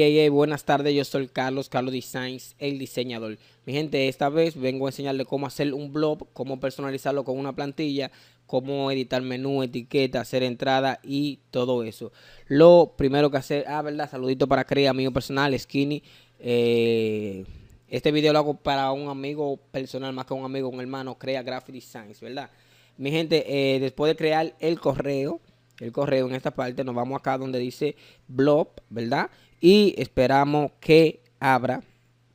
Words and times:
Hey, 0.00 0.28
buenas 0.28 0.64
tardes, 0.64 0.94
yo 0.94 1.04
soy 1.04 1.26
Carlos, 1.26 1.68
Carlos 1.68 1.92
Designs, 1.92 2.54
el 2.60 2.78
diseñador. 2.78 3.36
Mi 3.66 3.72
gente, 3.72 4.06
esta 4.06 4.28
vez 4.28 4.54
vengo 4.54 4.86
a 4.86 4.90
enseñarle 4.90 5.24
cómo 5.24 5.48
hacer 5.48 5.74
un 5.74 5.92
blog, 5.92 6.28
cómo 6.34 6.60
personalizarlo 6.60 7.24
con 7.24 7.36
una 7.36 7.56
plantilla, 7.56 8.12
cómo 8.46 8.92
editar 8.92 9.22
menú, 9.22 9.60
etiqueta, 9.60 10.20
hacer 10.20 10.44
entrada 10.44 11.00
y 11.02 11.40
todo 11.50 11.82
eso. 11.82 12.12
Lo 12.46 12.94
primero 12.96 13.28
que 13.32 13.38
hacer, 13.38 13.64
ah, 13.66 13.82
verdad, 13.82 14.08
saludito 14.08 14.46
para 14.46 14.64
Crea, 14.64 14.90
amigo 14.90 15.10
personal, 15.10 15.58
Skinny. 15.58 16.04
Eh, 16.38 17.44
este 17.88 18.12
video 18.12 18.32
lo 18.32 18.38
hago 18.38 18.54
para 18.54 18.92
un 18.92 19.08
amigo 19.08 19.56
personal, 19.72 20.12
más 20.12 20.26
que 20.26 20.34
un 20.34 20.44
amigo, 20.44 20.68
un 20.68 20.80
hermano, 20.80 21.18
Crea 21.18 21.42
Graphic 21.42 21.74
Designs, 21.74 22.20
¿verdad? 22.20 22.50
Mi 22.98 23.10
gente, 23.10 23.44
eh, 23.48 23.80
después 23.80 24.12
de 24.12 24.16
crear 24.16 24.54
el 24.60 24.78
correo, 24.78 25.40
el 25.80 25.90
correo 25.90 26.28
en 26.28 26.36
esta 26.36 26.52
parte, 26.52 26.84
nos 26.84 26.94
vamos 26.94 27.18
acá 27.18 27.36
donde 27.36 27.58
dice 27.58 27.96
blog, 28.28 28.68
¿verdad? 28.90 29.28
Y 29.60 29.94
esperamos 29.98 30.72
que 30.80 31.20
abra, 31.40 31.82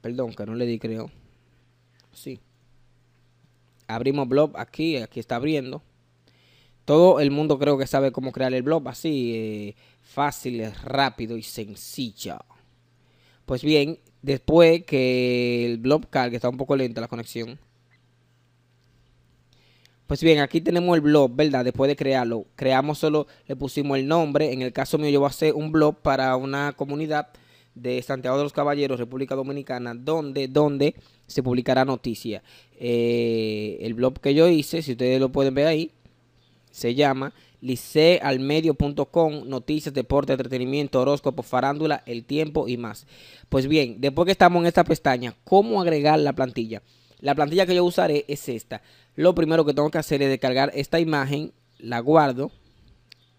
perdón, 0.01 0.33
que 0.33 0.45
no 0.45 0.55
le 0.55 0.65
di 0.65 0.79
creo, 0.79 1.09
sí. 2.11 2.39
Abrimos 3.87 4.27
blog 4.27 4.57
aquí, 4.57 4.97
aquí 4.97 5.19
está 5.19 5.35
abriendo. 5.35 5.81
Todo 6.85 7.21
el 7.21 7.31
mundo 7.31 7.57
creo 7.59 7.77
que 7.77 7.87
sabe 7.87 8.11
cómo 8.11 8.31
crear 8.31 8.53
el 8.53 8.63
blog 8.63 8.87
así, 8.89 9.33
eh, 9.35 9.75
fácil, 10.01 10.69
rápido 10.83 11.37
y 11.37 11.43
sencillo. 11.43 12.39
Pues 13.45 13.63
bien, 13.63 13.99
después 14.21 14.83
que 14.83 15.65
el 15.65 15.77
blog 15.77 16.09
cargue, 16.09 16.35
está 16.37 16.49
un 16.49 16.57
poco 16.57 16.75
lenta 16.75 17.01
la 17.01 17.07
conexión. 17.07 17.57
Pues 20.13 20.21
bien, 20.21 20.41
aquí 20.41 20.61
tenemos 20.61 20.93
el 20.95 21.01
blog, 21.01 21.35
¿verdad? 21.35 21.65
Después 21.65 21.89
de 21.89 21.95
crearlo, 21.95 22.45
creamos 22.55 22.99
solo, 22.99 23.25
le 23.47 23.55
pusimos 23.55 23.97
el 23.97 24.07
nombre. 24.07 24.53
En 24.53 24.61
el 24.61 24.71
caso 24.71 24.99
mío, 24.99 25.09
yo 25.09 25.21
voy 25.21 25.25
a 25.25 25.29
hacer 25.31 25.55
un 25.55 25.71
blog 25.71 26.03
para 26.03 26.35
una 26.35 26.73
comunidad 26.73 27.29
de 27.73 27.99
Santiago 28.03 28.37
de 28.37 28.43
los 28.43 28.53
Caballeros, 28.53 28.99
República 28.99 29.33
Dominicana, 29.33 29.95
donde, 29.95 30.47
donde 30.47 30.93
se 31.25 31.41
publicará 31.41 31.83
noticia. 31.83 32.43
Eh, 32.79 33.79
el 33.81 33.95
blog 33.95 34.19
que 34.19 34.35
yo 34.35 34.47
hice, 34.47 34.83
si 34.83 34.91
ustedes 34.91 35.19
lo 35.19 35.31
pueden 35.31 35.55
ver 35.55 35.65
ahí, 35.65 35.89
se 36.69 36.93
llama 36.93 37.33
licealmedio.com, 37.61 39.49
noticias, 39.49 39.95
deporte, 39.95 40.33
entretenimiento, 40.33 41.01
horóscopo, 41.01 41.41
farándula, 41.41 42.03
el 42.05 42.23
tiempo 42.23 42.67
y 42.67 42.77
más. 42.77 43.07
Pues 43.49 43.65
bien, 43.65 43.99
después 43.99 44.27
que 44.27 44.33
estamos 44.33 44.61
en 44.61 44.67
esta 44.67 44.83
pestaña, 44.83 45.33
¿cómo 45.43 45.81
agregar 45.81 46.19
la 46.19 46.33
plantilla? 46.33 46.83
La 47.23 47.33
plantilla 47.35 47.65
que 47.65 47.73
yo 47.73 47.85
usaré 47.85 48.25
es 48.27 48.49
esta. 48.49 48.81
Lo 49.15 49.33
primero 49.33 49.63
que 49.63 49.73
tengo 49.73 49.89
que 49.89 49.97
hacer 49.97 50.21
es 50.21 50.27
descargar 50.27 50.73
esta 50.75 50.99
imagen, 50.99 51.53
la 51.79 52.01
guardo, 52.01 52.51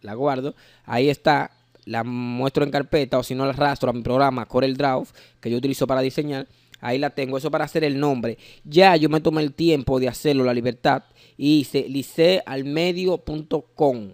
la 0.00 0.14
guardo, 0.14 0.54
ahí 0.86 1.10
está, 1.10 1.50
la 1.84 2.02
muestro 2.02 2.64
en 2.64 2.70
carpeta 2.70 3.18
o 3.18 3.22
si 3.22 3.34
no 3.34 3.44
la 3.44 3.50
arrastro 3.50 3.90
a 3.90 3.92
mi 3.92 4.00
programa 4.00 4.46
Corel 4.46 4.78
Draw 4.78 5.06
que 5.38 5.50
yo 5.50 5.58
utilizo 5.58 5.86
para 5.86 6.00
diseñar. 6.00 6.46
Ahí 6.80 6.98
la 6.98 7.10
tengo, 7.10 7.36
eso 7.36 7.50
para 7.50 7.66
hacer 7.66 7.84
el 7.84 8.00
nombre. 8.00 8.38
Ya 8.64 8.96
yo 8.96 9.10
me 9.10 9.20
tomé 9.20 9.42
el 9.42 9.52
tiempo 9.52 10.00
de 10.00 10.08
hacerlo, 10.08 10.44
la 10.44 10.54
libertad, 10.54 11.02
y 11.36 11.58
hice 11.58 11.86
licealmedio.com. 11.86 14.12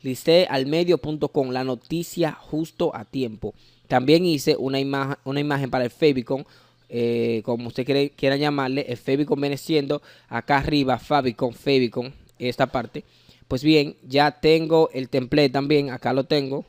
Licealmedio.com, 0.00 1.50
la 1.50 1.64
noticia 1.64 2.32
justo 2.32 2.96
a 2.96 3.04
tiempo. 3.04 3.52
También 3.88 4.24
hice 4.24 4.56
una 4.56 4.80
imagen, 4.80 5.16
una 5.24 5.40
imagen 5.40 5.70
para 5.70 5.84
el 5.84 5.90
Fabicon 5.90 6.46
eh, 6.94 7.40
como 7.46 7.68
usted 7.68 7.86
quiere, 7.86 8.10
quiera 8.10 8.36
llamarle, 8.36 8.84
el 8.86 8.98
Fabicon 8.98 9.40
viene 9.40 9.56
siendo 9.56 10.02
acá 10.28 10.58
arriba, 10.58 10.98
Fabicon, 10.98 11.54
Fabicon, 11.54 12.12
esta 12.38 12.66
parte. 12.66 13.02
Pues 13.48 13.64
bien, 13.64 13.96
ya 14.06 14.30
tengo 14.40 14.90
el 14.92 15.08
template 15.08 15.48
también, 15.48 15.88
acá 15.88 16.12
lo 16.12 16.24
tengo. 16.24 16.66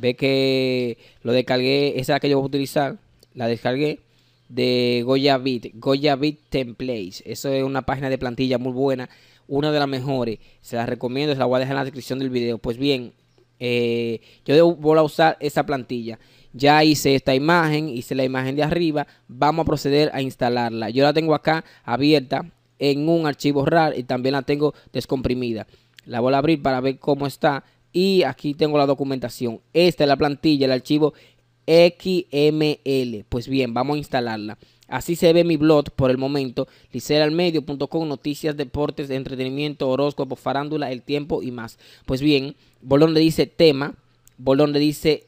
Ve 0.00 0.14
que 0.14 0.98
lo 1.24 1.32
descargué, 1.32 1.94
esa 1.96 2.00
es 2.00 2.08
la 2.10 2.20
que 2.20 2.28
yo 2.28 2.36
voy 2.36 2.44
a 2.44 2.46
utilizar, 2.46 2.96
la 3.34 3.48
descargué 3.48 3.98
de 4.48 5.02
Goya 5.04 5.36
Bit, 5.36 5.72
Goya 5.74 6.14
Bit 6.14 6.38
Templates. 6.48 7.24
Eso 7.26 7.48
es 7.52 7.64
una 7.64 7.82
página 7.82 8.10
de 8.10 8.18
plantilla 8.18 8.58
muy 8.58 8.72
buena, 8.72 9.10
una 9.48 9.72
de 9.72 9.80
las 9.80 9.88
mejores. 9.88 10.38
Se 10.60 10.76
la 10.76 10.86
recomiendo, 10.86 11.32
se 11.32 11.40
la 11.40 11.46
voy 11.46 11.56
a 11.56 11.60
dejar 11.60 11.72
en 11.72 11.78
la 11.78 11.84
descripción 11.84 12.20
del 12.20 12.30
video. 12.30 12.58
Pues 12.58 12.78
bien, 12.78 13.12
eh, 13.58 14.20
yo 14.44 14.76
voy 14.76 14.96
a 14.96 15.02
usar 15.02 15.36
esa 15.40 15.66
plantilla. 15.66 16.20
Ya 16.58 16.82
hice 16.82 17.14
esta 17.14 17.36
imagen, 17.36 17.88
hice 17.88 18.16
la 18.16 18.24
imagen 18.24 18.56
de 18.56 18.64
arriba. 18.64 19.06
Vamos 19.28 19.62
a 19.62 19.66
proceder 19.66 20.10
a 20.12 20.20
instalarla. 20.20 20.90
Yo 20.90 21.04
la 21.04 21.12
tengo 21.12 21.32
acá 21.32 21.64
abierta 21.84 22.50
en 22.80 23.08
un 23.08 23.28
archivo 23.28 23.64
RAR 23.64 23.96
y 23.96 24.02
también 24.02 24.32
la 24.32 24.42
tengo 24.42 24.74
descomprimida. 24.92 25.68
La 26.04 26.18
voy 26.18 26.34
a 26.34 26.38
abrir 26.38 26.60
para 26.60 26.80
ver 26.80 26.98
cómo 26.98 27.28
está. 27.28 27.62
Y 27.92 28.24
aquí 28.24 28.54
tengo 28.54 28.76
la 28.76 28.86
documentación. 28.86 29.60
Esta 29.72 30.02
es 30.02 30.08
la 30.08 30.16
plantilla, 30.16 30.66
el 30.66 30.72
archivo 30.72 31.14
XML. 31.64 33.24
Pues 33.28 33.46
bien, 33.46 33.72
vamos 33.72 33.94
a 33.94 33.98
instalarla. 33.98 34.58
Así 34.88 35.14
se 35.14 35.32
ve 35.32 35.44
mi 35.44 35.56
blog 35.56 35.92
por 35.92 36.10
el 36.10 36.18
momento. 36.18 36.66
Liceralmedio.com, 36.92 38.08
noticias, 38.08 38.56
deportes, 38.56 39.10
entretenimiento, 39.10 39.88
horóscopo, 39.88 40.34
farándula, 40.34 40.90
el 40.90 41.02
tiempo 41.02 41.40
y 41.40 41.52
más. 41.52 41.78
Pues 42.04 42.20
bien, 42.20 42.56
bolón 42.82 43.14
le 43.14 43.20
dice 43.20 43.46
tema, 43.46 43.94
bolón 44.38 44.72
le 44.72 44.80
dice 44.80 45.27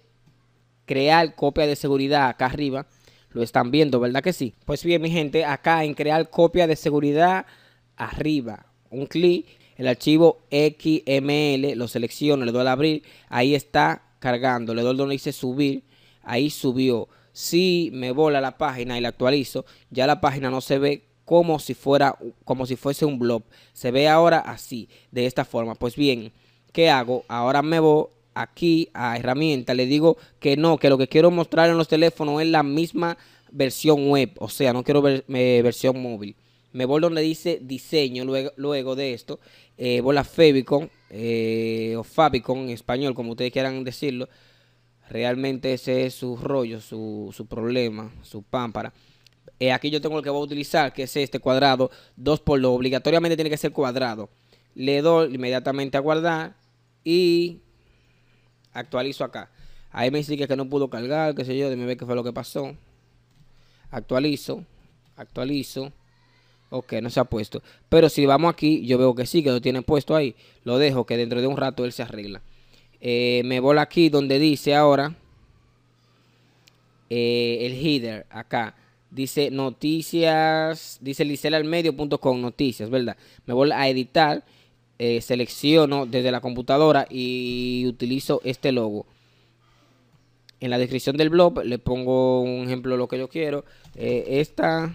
crear 0.91 1.37
copia 1.37 1.69
de 1.69 1.77
seguridad 1.77 2.29
acá 2.29 2.47
arriba. 2.47 2.85
Lo 3.31 3.45
están 3.45 3.71
viendo, 3.71 4.01
¿verdad 4.01 4.25
que 4.25 4.33
sí? 4.33 4.55
Pues 4.65 4.83
bien, 4.83 5.01
mi 5.01 5.09
gente, 5.09 5.45
acá 5.45 5.85
en 5.85 5.95
crear 5.95 6.29
copia 6.31 6.67
de 6.67 6.75
seguridad 6.75 7.47
arriba, 7.95 8.67
un 8.91 9.07
clic, 9.07 9.47
el 9.77 9.87
archivo 9.87 10.41
XML, 10.51 11.77
lo 11.77 11.87
selecciono, 11.87 12.45
le 12.45 12.51
doy 12.51 12.67
a 12.67 12.73
abrir, 12.73 13.05
ahí 13.29 13.55
está 13.55 14.03
cargando, 14.19 14.75
le 14.75 14.83
doy 14.83 14.97
donde 14.97 15.13
dice 15.13 15.31
subir, 15.31 15.85
ahí 16.25 16.51
subió. 16.51 17.09
Si 17.33 17.91
me 17.93 18.11
bola 18.11 18.41
la 18.41 18.59
página 18.59 18.99
y 18.99 19.01
la 19.01 19.11
actualizo, 19.11 19.65
ya 19.91 20.09
la 20.09 20.21
página 20.21 20.51
no 20.51 20.61
se 20.61 20.81
ve 20.81 21.05
como 21.25 21.61
si 21.61 21.75
fuera 21.75 22.19
como 22.45 22.67
si 22.67 22.75
fuese 22.75 23.05
un 23.05 23.21
blog. 23.21 23.45
Se 23.75 23.93
ve 23.93 24.09
ahora 24.09 24.41
así, 24.41 24.89
de 25.13 25.27
esta 25.27 25.45
forma. 25.45 25.77
Pues 25.77 25.95
bien, 25.95 26.33
¿qué 26.73 26.91
hago? 26.91 27.25
Ahora 27.29 27.63
me 27.63 27.79
voy 27.79 28.09
aquí 28.35 28.89
a 28.95 29.17
herramienta, 29.17 29.75
le 29.75 29.87
digo 29.87 30.17
que 30.39 30.57
no, 30.57 30.79
que 30.79 30.89
lo 30.89 30.99
que 30.99 31.09
quiero 31.09 31.31
mostrar 31.31 31.71
en 31.71 31.77
los 31.77 31.89
teléfonos 31.89 32.41
es 32.41 32.49
la 32.49 32.63
misma 32.63 33.17
versión 33.51 34.09
web, 34.09 34.33
o 34.39 34.49
sea, 34.49 34.73
no 34.73 34.83
quiero 34.83 35.03
ver, 35.03 35.25
eh, 35.29 35.61
versión 35.63 36.01
móvil. 36.01 36.37
Me 36.73 36.85
voy 36.85 37.01
donde 37.01 37.21
dice 37.21 37.59
diseño 37.61 38.25
luego, 38.25 38.53
luego 38.57 38.95
de 38.95 39.13
esto, 39.13 39.41
eh, 39.77 40.01
voy 40.01 40.17
a 40.17 40.25
Fabicon 40.25 40.89
eh, 41.11 41.95
o 41.99 42.05
Fabicon 42.05 42.59
en 42.59 42.71
español, 42.71 43.15
como 43.15 43.33
ustedes 43.33 43.53
quieran 43.53 43.83
decirlo. 43.83 44.29
Realmente 45.09 45.73
ese 45.73 46.07
es 46.07 46.15
su 46.15 46.37
rollo, 46.37 46.81
su, 46.81 47.33
su 47.37 47.47
problema, 47.47 48.13
su 48.23 48.43
pámpara. 48.45 48.93
Aquí 49.75 49.91
yo 49.91 50.01
tengo 50.01 50.17
el 50.17 50.25
que 50.25 50.31
voy 50.31 50.41
a 50.41 50.45
utilizar, 50.45 50.93
que 50.93 51.03
es 51.03 51.17
este 51.17 51.41
cuadrado, 51.41 51.91
2 52.17 52.41
por 52.41 52.61
2. 52.61 52.77
Obligatoriamente 52.77 53.37
tiene 53.37 53.51
que 53.51 53.57
ser 53.57 53.73
cuadrado. 53.73 54.31
Le 54.75 55.03
doy 55.03 55.35
inmediatamente 55.35 55.97
a 55.97 56.01
guardar 56.01 56.55
y 57.05 57.61
actualizo 58.73 59.25
acá. 59.25 59.51
Ahí 59.93 60.11
me 60.11 60.19
dice 60.19 60.37
que 60.37 60.57
no 60.57 60.69
pudo 60.69 60.89
cargar, 60.89 61.35
qué 61.35 61.45
sé 61.45 61.57
yo, 61.57 61.69
déjame 61.69 61.87
ver 61.87 61.97
qué 61.97 62.07
fue 62.07 62.15
lo 62.15 62.23
que 62.23 62.33
pasó. 62.33 62.77
Actualizo, 63.91 64.65
actualizo. 65.17 65.93
Ok, 66.71 66.93
no 67.03 67.11
se 67.11 67.19
ha 67.19 67.25
puesto. 67.25 67.63
Pero 67.89 68.09
si 68.09 68.25
vamos 68.27 68.53
aquí, 68.53 68.87
yo 68.87 68.97
veo 68.97 69.15
que 69.15 69.27
sí, 69.27 69.43
que 69.43 69.51
lo 69.51 69.61
tiene 69.61 69.83
puesto 69.83 70.15
ahí. 70.15 70.37
Lo 70.63 70.79
dejo, 70.79 71.05
que 71.05 71.17
dentro 71.17 71.41
de 71.41 71.49
un 71.49 71.57
rato 71.57 71.85
él 71.85 71.93
se 71.93 72.05
arregla. 72.05 72.43
Eh, 73.01 73.43
me 73.45 73.59
voy 73.59 73.79
aquí 73.79 74.09
donde 74.09 74.39
dice 74.39 74.77
ahora 74.77 75.17
eh, 77.09 77.59
el 77.63 77.73
header, 77.73 78.27
acá. 78.31 78.77
Dice 79.11 79.51
noticias, 79.51 80.99
dice 81.01 81.25
licelalmedio.com, 81.25 82.41
noticias, 82.41 82.89
¿verdad? 82.89 83.17
Me 83.47 83.55
voy 83.55 83.73
a 83.73 83.89
editar 83.89 84.45
eh, 85.03 85.23
selecciono 85.23 86.05
desde 86.05 86.31
la 86.31 86.43
computadora 86.43 87.07
y 87.09 87.87
utilizo 87.87 88.43
este 88.45 88.71
logo. 88.71 89.07
En 90.61 90.69
la 90.69 90.77
descripción 90.77 91.17
del 91.17 91.31
blog 91.31 91.65
le 91.65 91.79
pongo 91.79 92.43
un 92.43 92.67
ejemplo 92.67 92.93
de 92.93 92.99
lo 92.99 93.09
que 93.09 93.17
yo 93.17 93.29
quiero. 93.29 93.65
Eh, 93.95 94.25
esta, 94.29 94.95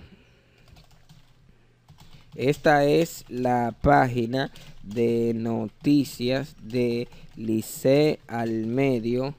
esta 2.36 2.86
es 2.86 3.26
la 3.30 3.76
página 3.82 4.52
de 4.84 5.34
noticias 5.34 6.56
de 6.62 7.08
Lice 7.36 8.20
al 8.28 8.68
Medio, 8.68 9.34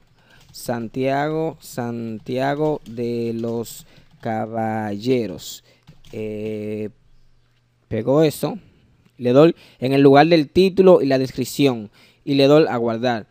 Santiago, 0.51 1.57
Santiago 1.61 2.81
de 2.85 3.31
los 3.33 3.85
Caballeros. 4.19 5.63
Eh, 6.11 6.89
pego 7.87 8.21
eso 8.21 8.59
le 9.17 9.31
doy 9.31 9.55
en 9.79 9.93
el 9.93 10.01
lugar 10.01 10.27
del 10.27 10.49
título 10.49 11.01
y 11.01 11.07
la 11.07 11.17
descripción 11.17 11.89
y 12.23 12.35
le 12.35 12.47
doy 12.47 12.65
a 12.67 12.77
guardar. 12.77 13.27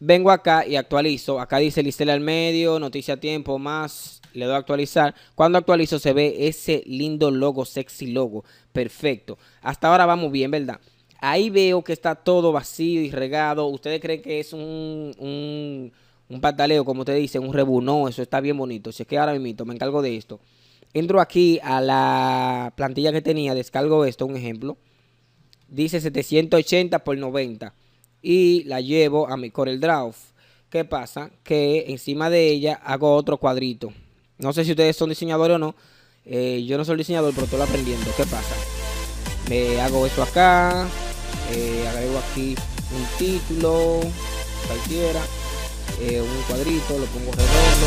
Vengo 0.00 0.30
acá 0.30 0.66
y 0.66 0.76
actualizo. 0.76 1.40
Acá 1.40 1.58
dice 1.58 1.82
listela 1.82 2.12
al 2.12 2.20
medio, 2.20 2.78
noticia 2.80 3.18
tiempo, 3.18 3.58
más. 3.58 4.20
Le 4.32 4.46
doy 4.46 4.54
a 4.54 4.58
actualizar. 4.58 5.14
Cuando 5.34 5.58
actualizo 5.58 5.98
se 5.98 6.12
ve 6.12 6.48
ese 6.48 6.82
lindo 6.86 7.30
logo, 7.30 7.64
sexy 7.64 8.08
logo. 8.08 8.44
Perfecto. 8.72 9.38
Hasta 9.60 9.88
ahora 9.88 10.06
vamos 10.06 10.32
bien, 10.32 10.50
¿verdad? 10.50 10.80
Ahí 11.20 11.50
veo 11.50 11.84
que 11.84 11.92
está 11.92 12.16
todo 12.16 12.50
vacío 12.50 13.00
y 13.02 13.10
regado. 13.10 13.66
¿Ustedes 13.66 14.00
creen 14.00 14.22
que 14.22 14.40
es 14.40 14.52
un, 14.52 15.92
un 16.28 16.40
pataleo, 16.40 16.84
como 16.84 17.02
usted 17.02 17.16
dice, 17.16 17.38
un 17.38 17.52
rebu. 17.52 17.80
No, 17.80 18.08
eso 18.08 18.22
está 18.22 18.40
bien 18.40 18.56
bonito. 18.56 18.90
Si 18.90 19.02
es 19.02 19.06
que 19.06 19.18
ahora 19.18 19.38
mismo 19.38 19.64
me 19.66 19.74
encargo 19.74 20.02
de 20.02 20.16
esto. 20.16 20.40
Entro 20.94 21.20
aquí 21.20 21.58
a 21.62 21.80
la 21.80 22.72
plantilla 22.76 23.12
que 23.12 23.22
tenía, 23.22 23.54
descargo 23.54 24.04
esto, 24.04 24.26
un 24.26 24.36
ejemplo. 24.36 24.76
Dice 25.68 26.00
780 26.00 27.02
por 27.02 27.16
90. 27.16 27.74
Y 28.20 28.64
la 28.64 28.80
llevo 28.80 29.28
a 29.28 29.36
mi 29.36 29.50
Corel 29.50 29.80
Draw. 29.80 30.12
¿Qué 30.68 30.84
pasa? 30.84 31.30
Que 31.42 31.86
encima 31.88 32.30
de 32.30 32.48
ella 32.48 32.74
hago 32.84 33.14
otro 33.14 33.38
cuadrito. 33.38 33.92
No 34.38 34.52
sé 34.52 34.64
si 34.64 34.72
ustedes 34.72 34.96
son 34.96 35.08
diseñadores 35.08 35.56
o 35.56 35.58
no. 35.58 35.74
Eh, 36.24 36.64
yo 36.66 36.76
no 36.76 36.84
soy 36.84 36.96
diseñador, 36.96 37.32
pero 37.34 37.44
estoy 37.44 37.60
aprendiendo. 37.60 38.10
¿Qué 38.16 38.24
pasa? 38.24 38.54
Me 39.48 39.80
hago 39.80 40.06
eso 40.06 40.22
acá. 40.22 40.86
Eh, 41.52 41.86
agrego 41.88 42.18
aquí 42.18 42.54
un 42.94 43.18
título. 43.18 44.00
Cualquiera. 44.66 45.20
Eh, 46.00 46.20
un 46.20 46.42
cuadrito. 46.44 46.98
Lo 46.98 47.06
pongo 47.06 47.32
redondo. 47.32 47.86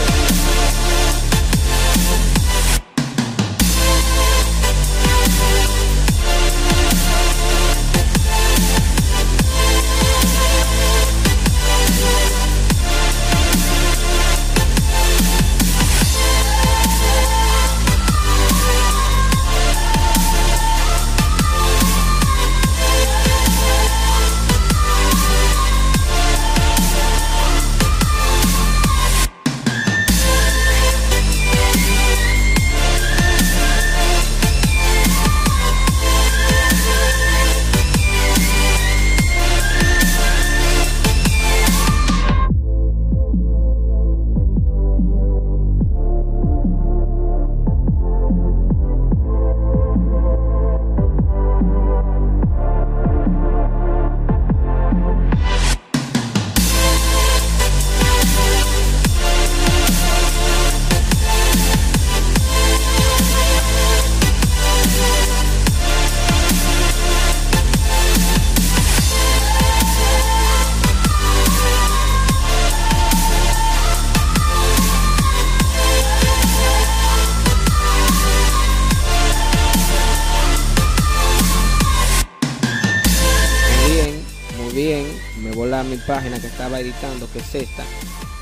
Página 86.16 86.40
que 86.40 86.48
estaba 86.48 86.80
editando, 86.80 87.30
que 87.30 87.40
es 87.40 87.56
esta. 87.56 87.84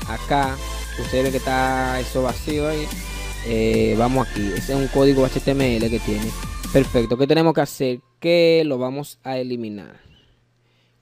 Acá, 0.08 0.56
ustedes 1.00 1.24
ven 1.24 1.32
que 1.32 1.38
está 1.38 1.98
eso 1.98 2.22
vacío 2.22 2.68
ahí. 2.68 2.86
Eh, 3.48 3.96
vamos 3.98 4.28
aquí, 4.28 4.46
ese 4.54 4.74
es 4.74 4.78
un 4.78 4.86
código 4.86 5.26
HTML 5.26 5.90
que 5.90 6.00
tiene. 6.06 6.30
Perfecto, 6.72 7.18
¿qué 7.18 7.26
tenemos 7.26 7.52
que 7.52 7.62
hacer? 7.62 8.00
Que 8.20 8.62
lo 8.64 8.78
vamos 8.78 9.18
a 9.24 9.38
eliminar. 9.38 9.98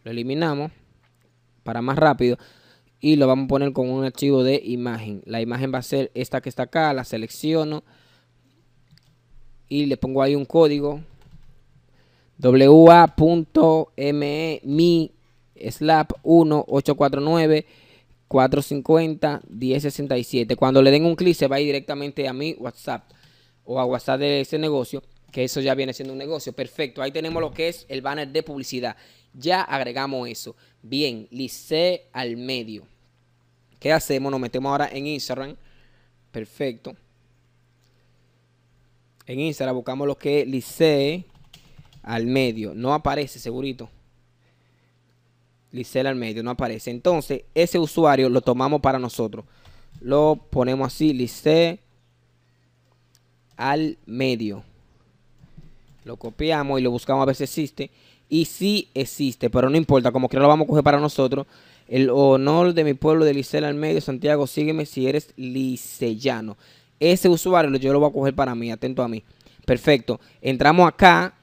Lo 0.02 0.12
eliminamos 0.12 0.72
para 1.62 1.82
más 1.82 1.98
rápido 1.98 2.38
y 3.00 3.16
lo 3.16 3.26
vamos 3.26 3.44
a 3.44 3.48
poner 3.48 3.74
con 3.74 3.90
un 3.90 4.04
archivo 4.06 4.42
de 4.42 4.58
imagen. 4.64 5.20
La 5.26 5.42
imagen 5.42 5.74
va 5.74 5.78
a 5.80 5.82
ser 5.82 6.10
esta 6.14 6.40
que 6.40 6.48
está 6.48 6.62
acá, 6.62 6.94
la 6.94 7.04
selecciono 7.04 7.84
y 9.68 9.84
le 9.84 9.98
pongo 9.98 10.22
ahí 10.22 10.34
un 10.34 10.46
código 10.46 11.02
wa.me 12.42 13.22
slap 15.70 16.12
1 16.22 16.64
849 16.68 17.66
450 18.28 19.42
1067. 19.48 20.56
Cuando 20.56 20.80
le 20.80 20.90
den 20.90 21.04
un 21.04 21.16
clic 21.16 21.36
se 21.36 21.48
va 21.48 21.56
a 21.56 21.60
ir 21.60 21.66
directamente 21.66 22.26
a 22.26 22.32
mi 22.32 22.54
WhatsApp 22.58 23.10
o 23.64 23.78
a 23.78 23.84
WhatsApp 23.84 24.20
de 24.20 24.40
ese 24.40 24.58
negocio, 24.58 25.02
que 25.30 25.44
eso 25.44 25.60
ya 25.60 25.74
viene 25.74 25.92
siendo 25.92 26.12
un 26.12 26.18
negocio. 26.18 26.52
Perfecto, 26.52 27.02
ahí 27.02 27.12
tenemos 27.12 27.42
lo 27.42 27.52
que 27.52 27.68
es 27.68 27.86
el 27.88 28.00
banner 28.02 28.28
de 28.28 28.42
publicidad. 28.42 28.96
Ya 29.34 29.62
agregamos 29.62 30.28
eso. 30.28 30.56
Bien, 30.82 31.28
lice 31.30 32.08
al 32.12 32.36
medio. 32.36 32.86
¿Qué 33.78 33.92
hacemos? 33.92 34.30
Nos 34.30 34.40
metemos 34.40 34.70
ahora 34.70 34.88
en 34.92 35.06
Instagram. 35.06 35.56
Perfecto. 36.30 36.96
En 39.26 39.40
Instagram 39.40 39.76
buscamos 39.76 40.06
lo 40.06 40.16
que 40.16 40.40
es 40.40 40.46
lice 40.46 41.24
al 42.02 42.26
medio. 42.26 42.74
No 42.74 42.92
aparece, 42.94 43.38
segurito. 43.38 43.90
Licel 45.72 46.06
al 46.06 46.16
medio, 46.16 46.42
no 46.42 46.50
aparece. 46.50 46.90
Entonces, 46.90 47.42
ese 47.54 47.78
usuario 47.78 48.28
lo 48.28 48.40
tomamos 48.42 48.80
para 48.80 48.98
nosotros. 48.98 49.44
Lo 50.00 50.38
ponemos 50.50 50.86
así, 50.86 51.12
Lice 51.12 51.80
al 53.56 53.96
medio. 54.06 54.64
Lo 56.04 56.16
copiamos 56.16 56.80
y 56.80 56.82
lo 56.82 56.90
buscamos 56.90 57.22
a 57.22 57.26
ver 57.26 57.36
si 57.36 57.44
existe. 57.44 57.90
Y 58.28 58.46
si 58.46 58.88
existe, 58.94 59.50
pero 59.50 59.68
no 59.68 59.76
importa, 59.76 60.10
como 60.10 60.28
que 60.28 60.38
lo 60.38 60.48
vamos 60.48 60.64
a 60.64 60.68
coger 60.68 60.84
para 60.84 61.00
nosotros. 61.00 61.46
El 61.86 62.08
honor 62.10 62.72
de 62.72 62.84
mi 62.84 62.94
pueblo 62.94 63.24
de 63.24 63.34
Licel 63.34 63.64
al 63.64 63.74
medio, 63.74 64.00
Santiago, 64.00 64.46
sígueme 64.46 64.86
si 64.86 65.06
eres 65.06 65.32
liceyano. 65.36 66.56
Ese 66.98 67.28
usuario 67.28 67.76
yo 67.76 67.92
lo 67.92 68.00
voy 68.00 68.08
a 68.08 68.12
coger 68.12 68.34
para 68.34 68.54
mí, 68.54 68.70
atento 68.70 69.02
a 69.02 69.08
mí. 69.08 69.22
Perfecto. 69.66 70.18
Entramos 70.40 70.88
acá 70.88 71.34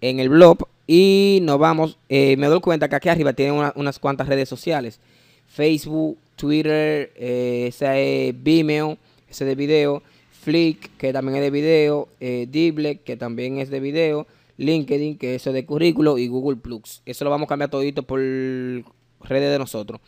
en 0.00 0.18
el 0.18 0.28
blog 0.28 0.66
y 0.86 1.40
nos 1.42 1.58
vamos, 1.58 1.98
eh, 2.08 2.36
me 2.36 2.48
doy 2.48 2.60
cuenta 2.60 2.88
que 2.88 2.96
aquí 2.96 3.08
arriba 3.08 3.32
tienen 3.32 3.72
unas 3.74 3.98
cuantas 3.98 4.28
redes 4.28 4.48
sociales. 4.48 5.00
Facebook, 5.46 6.18
Twitter, 6.36 7.12
eh, 7.14 7.66
ese 7.68 8.28
es 8.28 8.42
Vimeo, 8.42 8.98
ese 9.28 9.44
de 9.44 9.54
video. 9.54 10.02
Flick, 10.42 10.96
que 10.96 11.12
también 11.12 11.36
es 11.36 11.42
de 11.42 11.50
video. 11.50 12.08
Eh, 12.20 12.98
que 13.04 13.16
también 13.16 13.58
es 13.58 13.70
de 13.70 13.80
video. 13.80 14.26
LinkedIn, 14.56 15.18
que 15.18 15.34
es 15.36 15.44
de 15.44 15.64
currículo. 15.64 16.18
Y 16.18 16.26
Google 16.26 16.56
Plus. 16.56 17.02
Eso 17.06 17.24
lo 17.24 17.30
vamos 17.30 17.46
a 17.46 17.50
cambiar 17.50 17.70
todito 17.70 18.02
por 18.02 18.18
redes 18.18 19.52
de 19.52 19.58
nosotros. 19.58 20.00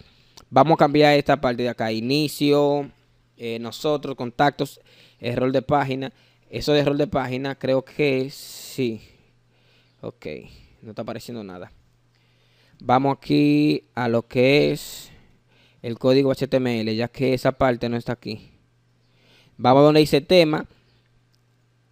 Vamos 0.50 0.74
a 0.74 0.78
cambiar 0.78 1.16
esta 1.16 1.40
parte 1.40 1.62
de 1.62 1.68
acá. 1.68 1.92
Inicio, 1.92 2.90
eh, 3.36 3.58
nosotros, 3.60 4.16
contactos, 4.16 4.80
error 5.20 5.52
de 5.52 5.62
página. 5.62 6.12
Eso 6.50 6.72
de 6.72 6.80
error 6.80 6.96
de 6.96 7.06
página 7.06 7.54
creo 7.54 7.84
que 7.84 8.28
sí. 8.30 9.00
Ok 10.00 10.26
no 10.84 10.90
está 10.90 11.02
apareciendo 11.02 11.42
nada. 11.42 11.72
Vamos 12.80 13.16
aquí 13.16 13.84
a 13.94 14.08
lo 14.08 14.26
que 14.26 14.72
es 14.72 15.10
el 15.82 15.98
código 15.98 16.32
HTML, 16.32 16.94
ya 16.94 17.08
que 17.08 17.34
esa 17.34 17.52
parte 17.52 17.88
no 17.88 17.96
está 17.96 18.12
aquí. 18.12 18.50
Vamos 19.56 19.84
donde 19.84 20.00
dice 20.00 20.20
tema, 20.20 20.66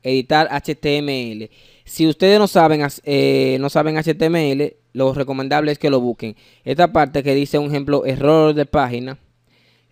editar 0.03 0.49
HTML. 0.51 1.51
Si 1.85 2.07
ustedes 2.07 2.39
no 2.39 2.47
saben, 2.47 2.87
eh, 3.05 3.57
no 3.61 3.71
saben 3.71 3.97
HTML, 3.97 4.77
lo 4.93 5.15
recomendable 5.15 5.73
es 5.73 5.79
que 5.79 5.91
lo 5.91 6.01
busquen. 6.01 6.37
Esta 6.65 6.93
parte 6.93 7.23
que 7.23 7.35
dice, 7.35 7.59
un 7.59 7.69
ejemplo, 7.69 8.05
error 8.05 8.55
de 8.55 8.67
página 8.67 9.19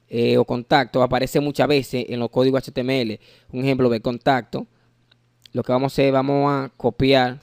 eh, 0.09 0.37
o 0.39 0.45
contacto, 0.45 1.03
aparece 1.03 1.41
muchas 1.41 1.69
veces 1.69 2.07
en 2.09 2.21
los 2.21 2.31
códigos 2.31 2.63
HTML. 2.63 3.19
Un 3.53 3.65
ejemplo 3.65 3.89
de 3.89 4.01
contacto. 4.01 4.67
Lo 5.53 5.63
que 5.63 5.73
vamos 5.73 5.93
a 5.93 5.95
hacer, 5.95 6.13
vamos 6.13 6.51
a 6.51 6.71
copiar 6.77 7.41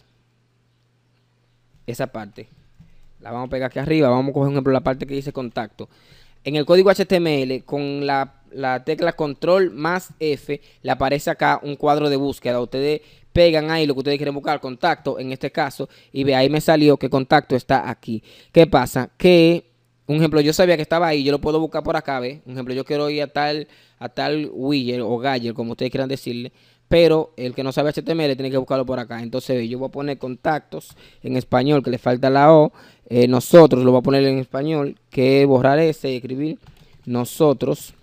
esa 1.88 2.08
parte. 2.08 2.48
La 3.20 3.32
vamos 3.32 3.48
a 3.48 3.50
pegar 3.50 3.70
aquí 3.70 3.80
arriba. 3.80 4.10
Vamos 4.10 4.30
a 4.30 4.34
coger, 4.34 4.48
un 4.50 4.54
ejemplo, 4.54 4.74
la 4.74 4.82
parte 4.82 5.08
que 5.08 5.16
dice 5.16 5.34
contacto. 5.34 5.90
En 6.44 6.56
el 6.56 6.66
código 6.66 6.92
HTML, 6.92 7.64
con 7.66 8.06
la, 8.06 8.34
tecla 8.86 9.14
control 9.14 9.72
más 9.72 10.12
F, 10.20 10.62
le 10.82 10.92
aparece 10.92 11.30
acá 11.30 11.60
un 11.64 11.76
cuadro 11.76 12.10
de 12.10 12.16
búsqueda. 12.16 12.62
Ustedes 12.62 13.02
pegan 13.34 13.70
ahí 13.72 13.86
lo 13.86 13.94
que 13.94 14.00
ustedes 14.00 14.18
quieren 14.18 14.36
buscar, 14.36 14.60
contacto, 14.60 15.20
en 15.20 15.32
este 15.32 15.52
caso, 15.52 15.90
y 16.12 16.24
ve, 16.24 16.36
ahí 16.36 16.50
me 16.50 16.62
salió 16.62 16.98
que 16.98 17.10
contacto 17.10 17.56
está 17.56 17.90
aquí. 17.90 18.24
¿Qué 18.52 18.66
pasa? 18.66 19.10
Que, 19.18 19.66
un 20.08 20.16
ejemplo, 20.18 20.42
yo 20.42 20.54
sabía 20.54 20.76
que 20.76 20.82
estaba 20.82 21.08
ahí, 21.08 21.24
yo 21.24 21.32
lo 21.32 21.40
puedo 21.40 21.60
buscar 21.60 21.84
por 21.84 21.96
acá, 21.96 22.20
¿ve? 22.20 22.42
Un 22.46 22.54
ejemplo, 22.54 22.74
yo 22.74 22.86
quiero 22.86 23.10
ir 23.10 23.22
a 23.22 23.28
tal, 23.28 23.68
a 24.00 24.10
tal 24.10 24.50
Willer 24.54 25.02
o 25.02 25.18
Galler, 25.18 25.54
como 25.54 25.72
ustedes 25.72 25.92
quieran 25.92 26.10
decirle 26.10 26.52
pero 26.88 27.34
el 27.36 27.54
que 27.54 27.64
no 27.64 27.72
sabe 27.72 27.92
HTML 27.92 28.36
tiene 28.36 28.50
que 28.50 28.58
buscarlo 28.58 28.86
por 28.86 29.00
acá. 29.00 29.22
Entonces 29.22 29.70
yo 29.70 29.80
voy 29.80 29.90
a 29.90 29.92
poner 29.92 30.18
contactos 30.18 30.96
en 31.22 31.36
español, 31.36 31.84
que 31.84 31.90
le 31.90 31.98
falta 31.98 32.30
la 32.30 32.54
O. 32.54 32.72
Eh, 33.10 33.28
nosotros 33.28 33.84
lo 33.84 33.92
voy 33.92 34.00
a 34.00 34.04
poner 34.04 34.24
en 34.26 34.40
español, 34.40 34.98
que 35.10 35.46
borrar 35.46 35.80
ese 35.80 36.12
y 36.12 36.18
escribir 36.18 36.60
nosotros, 37.06 37.94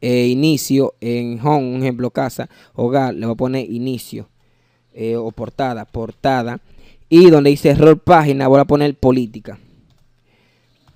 eh, 0.00 0.26
inicio 0.26 0.94
en 1.00 1.40
home, 1.44 1.74
un 1.74 1.82
ejemplo, 1.82 2.10
casa, 2.10 2.48
hogar, 2.74 3.14
le 3.14 3.26
voy 3.26 3.34
a 3.34 3.36
poner 3.36 3.70
inicio 3.70 4.28
eh, 4.94 5.16
o 5.16 5.30
portada, 5.30 5.84
portada. 5.84 6.60
Y 7.08 7.30
donde 7.30 7.50
dice 7.50 7.70
error 7.70 7.98
página, 7.98 8.48
voy 8.48 8.60
a 8.60 8.64
poner 8.64 8.94
política. 8.96 9.58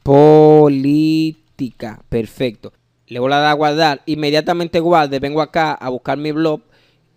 Política, 0.02 2.02
perfecto. 2.08 2.72
Le 3.06 3.20
voy 3.20 3.32
a 3.32 3.36
dar 3.36 3.50
a 3.50 3.54
guardar. 3.54 4.02
Inmediatamente 4.06 4.80
guarde, 4.80 5.18
vengo 5.18 5.40
acá 5.40 5.74
a 5.74 5.88
buscar 5.90 6.18
mi 6.18 6.32
blog. 6.32 6.62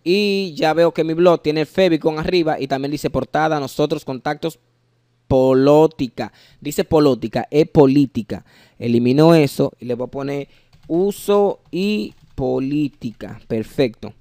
Y 0.04 0.54
ya 0.54 0.72
veo 0.72 0.92
que 0.92 1.02
mi 1.02 1.14
blog 1.14 1.42
tiene 1.42 1.62
el 1.62 1.66
Febicon 1.66 2.18
arriba 2.18 2.60
y 2.60 2.68
también 2.68 2.92
dice 2.92 3.10
portada, 3.10 3.58
nosotros, 3.58 4.04
contactos, 4.04 4.60
política. 5.26 6.32
Dice 6.60 6.84
política, 6.84 7.48
es 7.50 7.68
política. 7.68 8.44
Elimino 8.78 9.34
eso 9.34 9.72
y 9.80 9.86
le 9.86 9.94
voy 9.94 10.06
a 10.06 10.10
poner 10.10 10.48
uso 10.86 11.60
y 11.72 12.14
política. 12.36 13.40
Perfecto. 13.48 14.14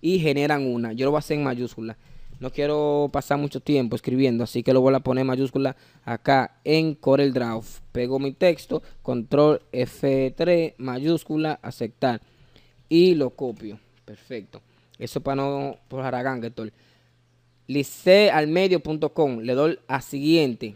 y 0.00 0.18
generan 0.18 0.66
una. 0.66 0.92
Yo 0.92 1.04
lo 1.04 1.12
voy 1.12 1.18
a 1.18 1.20
hacer 1.20 1.38
en 1.38 1.44
mayúscula. 1.44 1.96
No 2.42 2.50
quiero 2.50 3.08
pasar 3.12 3.38
mucho 3.38 3.60
tiempo 3.60 3.94
escribiendo, 3.94 4.42
así 4.42 4.64
que 4.64 4.72
lo 4.72 4.80
voy 4.80 4.92
a 4.92 4.98
poner 4.98 5.24
mayúscula 5.24 5.76
acá 6.04 6.58
en 6.64 6.96
Corel 6.96 7.32
Draw. 7.32 7.62
Pego 7.92 8.18
mi 8.18 8.32
texto, 8.32 8.82
control 9.00 9.62
F3, 9.72 10.74
mayúscula, 10.78 11.60
aceptar. 11.62 12.20
Y 12.88 13.14
lo 13.14 13.30
copio. 13.30 13.78
Perfecto. 14.04 14.60
Eso 14.98 15.20
para 15.20 15.36
no 15.36 15.76
por 15.86 16.04
Haragán, 16.04 16.42
Licealmedio.com. 17.68 19.38
Le 19.38 19.54
doy 19.54 19.78
a 19.86 20.00
siguiente. 20.02 20.74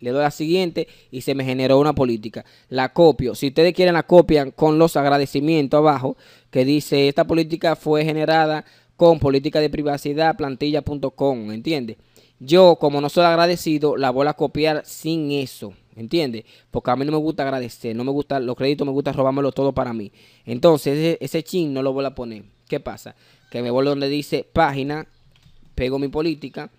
Le 0.00 0.10
doy 0.10 0.24
a 0.24 0.30
siguiente 0.30 0.88
y 1.10 1.20
se 1.20 1.34
me 1.34 1.44
generó 1.44 1.78
una 1.78 1.92
política. 1.92 2.46
La 2.70 2.94
copio. 2.94 3.34
Si 3.34 3.48
ustedes 3.48 3.74
quieren 3.74 3.92
la 3.92 4.04
copian 4.04 4.52
con 4.52 4.78
los 4.78 4.96
agradecimientos 4.96 5.76
abajo 5.76 6.16
que 6.50 6.64
dice 6.64 7.08
esta 7.08 7.26
política 7.26 7.76
fue 7.76 8.06
generada 8.06 8.64
con 8.98 9.20
política 9.20 9.60
de 9.60 9.70
privacidad 9.70 10.36
plantilla.com. 10.36 11.52
¿Entiende? 11.52 11.96
Yo 12.40 12.76
como 12.80 13.00
no 13.00 13.08
soy 13.08 13.24
agradecido 13.24 13.96
la 13.96 14.10
voy 14.10 14.26
a 14.26 14.34
copiar 14.34 14.82
sin 14.84 15.30
eso. 15.30 15.72
¿Entiendes? 15.94 16.44
Porque 16.72 16.90
a 16.90 16.96
mí 16.96 17.04
no 17.04 17.12
me 17.12 17.18
gusta 17.18 17.44
agradecer, 17.44 17.94
no 17.94 18.02
me 18.02 18.10
gusta 18.10 18.40
los 18.40 18.56
créditos, 18.56 18.84
me 18.84 18.92
gusta 18.92 19.12
robármelo 19.12 19.52
todo 19.52 19.72
para 19.72 19.92
mí. 19.92 20.10
Entonces, 20.44 20.98
ese, 20.98 21.18
ese 21.20 21.44
chin 21.44 21.72
no 21.72 21.82
lo 21.82 21.92
voy 21.92 22.04
a 22.04 22.14
poner. 22.14 22.42
¿Qué 22.68 22.80
pasa? 22.80 23.14
Que 23.50 23.62
me 23.62 23.70
voy 23.70 23.84
donde 23.84 24.08
dice 24.08 24.44
página, 24.52 25.06
pego 25.76 26.00
mi 26.00 26.08
política 26.08 26.70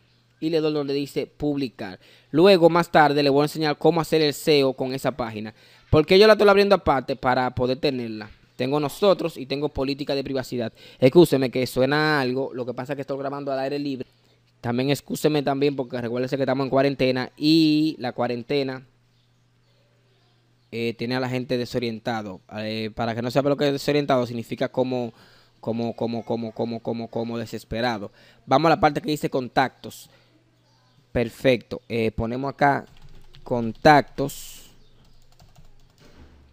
y 0.42 0.50
le 0.50 0.60
doy 0.60 0.74
donde 0.74 0.94
dice 0.94 1.26
publicar. 1.26 2.00
Luego, 2.32 2.70
más 2.70 2.92
tarde, 2.92 3.24
le 3.24 3.30
voy 3.30 3.42
a 3.42 3.46
enseñar 3.46 3.78
cómo 3.78 4.02
hacer 4.02 4.22
el 4.22 4.34
SEO 4.34 4.74
con 4.74 4.94
esa 4.94 5.12
página. 5.12 5.54
Porque 5.90 6.20
yo 6.20 6.28
la 6.28 6.34
estoy 6.34 6.50
abriendo 6.50 6.76
aparte 6.76 7.16
para 7.16 7.56
poder 7.56 7.78
tenerla. 7.78 8.30
Tengo 8.60 8.78
nosotros 8.82 9.38
y 9.38 9.46
tengo 9.46 9.70
política 9.70 10.14
de 10.14 10.22
privacidad. 10.22 10.74
Excúseme 11.00 11.50
que 11.50 11.66
suena 11.66 12.20
algo. 12.20 12.52
Lo 12.54 12.66
que 12.66 12.74
pasa 12.74 12.92
es 12.92 12.98
que 12.98 13.04
estoy 13.04 13.18
grabando 13.18 13.54
al 13.54 13.60
aire 13.60 13.80
libre. 13.80 14.06
También 14.60 14.90
excúseme 14.90 15.42
también 15.44 15.78
porque 15.78 16.02
recuérdense 16.02 16.36
que 16.36 16.44
estamos 16.44 16.66
en 16.66 16.70
cuarentena 16.70 17.32
y 17.38 17.96
la 18.00 18.12
cuarentena 18.12 18.86
eh, 20.74 20.94
tiene 20.98 21.16
a 21.16 21.22
la 21.22 21.30
gente 21.30 21.58
desorientado. 21.58 22.42
Eh, 22.58 22.92
para 22.94 23.16
que 23.16 23.22
no 23.22 23.32
sepa 23.32 23.48
lo 23.48 23.56
que 23.56 23.68
es 23.68 23.72
desorientado, 23.72 24.28
significa 24.28 24.68
como 24.68 25.14
como, 25.62 25.96
como, 25.96 26.26
como, 26.26 26.52
como, 26.52 26.82
como, 26.82 27.08
como 27.08 27.38
desesperado. 27.38 28.12
Vamos 28.46 28.68
a 28.68 28.76
la 28.76 28.82
parte 28.82 29.02
que 29.02 29.10
dice 29.10 29.30
contactos. 29.30 30.10
Perfecto. 31.14 31.80
Eh, 31.88 32.12
ponemos 32.12 32.50
acá 32.50 32.86
contactos. 33.46 34.70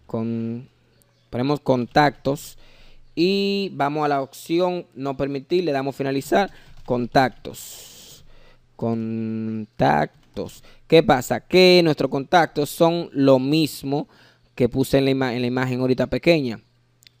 Con, 0.05 0.69
ponemos 1.29 1.59
contactos. 1.59 2.57
Y 3.15 3.71
vamos 3.73 4.05
a 4.05 4.09
la 4.09 4.21
opción 4.21 4.85
no 4.93 5.17
permitir. 5.17 5.63
Le 5.63 5.71
damos 5.71 5.95
finalizar. 5.95 6.51
Contactos. 6.85 8.23
Contactos. 8.75 10.63
¿Qué 10.87 11.03
pasa? 11.03 11.39
Que 11.39 11.81
nuestros 11.83 12.11
contactos 12.11 12.69
son 12.69 13.09
lo 13.11 13.39
mismo 13.39 14.07
que 14.55 14.69
puse 14.69 14.99
en 14.99 15.19
la, 15.19 15.33
en 15.33 15.41
la 15.41 15.47
imagen 15.47 15.81
ahorita 15.81 16.07
pequeña. 16.07 16.59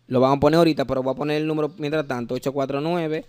Lo 0.07 0.19
vamos 0.19 0.37
a 0.37 0.39
poner 0.39 0.57
ahorita, 0.57 0.85
pero 0.85 1.03
voy 1.03 1.13
a 1.13 1.15
poner 1.15 1.37
el 1.37 1.47
número 1.47 1.71
mientras 1.77 2.07
tanto. 2.07 2.35
849 2.35 3.25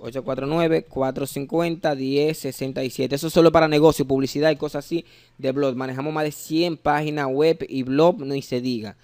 849 0.00 0.84
450 0.84 1.94
1067. 1.94 3.14
Eso 3.14 3.26
es 3.26 3.32
solo 3.32 3.50
para 3.50 3.68
negocio, 3.68 4.06
publicidad 4.06 4.50
y 4.50 4.56
cosas 4.56 4.84
así 4.84 5.04
de 5.38 5.52
blog. 5.52 5.74
Manejamos 5.74 6.12
más 6.12 6.24
de 6.24 6.32
100 6.32 6.76
páginas 6.76 7.26
web 7.26 7.64
y 7.68 7.82
blog, 7.82 8.20
ni 8.20 8.42
se 8.42 8.60
diga. 8.60 8.96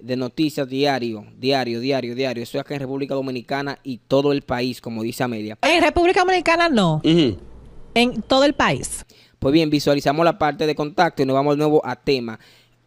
De 0.00 0.16
noticias 0.16 0.68
diario, 0.68 1.26
diario, 1.38 1.80
diario, 1.80 2.14
diario. 2.14 2.42
Eso 2.42 2.58
es 2.58 2.60
acá 2.60 2.74
en 2.74 2.80
República 2.80 3.14
Dominicana 3.14 3.78
y 3.82 3.98
todo 3.98 4.32
el 4.32 4.42
país, 4.42 4.80
como 4.80 5.02
dice 5.02 5.24
Amelia. 5.24 5.58
En 5.62 5.82
República 5.82 6.20
Dominicana 6.20 6.68
no. 6.68 7.00
En 7.02 8.22
todo 8.22 8.44
el 8.44 8.52
país. 8.52 9.06
Pues 9.38 9.52
bien, 9.52 9.70
visualizamos 9.70 10.24
la 10.24 10.38
parte 10.38 10.66
de 10.66 10.74
contacto 10.74 11.22
y 11.22 11.26
nos 11.26 11.34
vamos 11.34 11.54
de 11.54 11.58
nuevo 11.58 11.80
a 11.84 11.96
tema. 11.96 12.38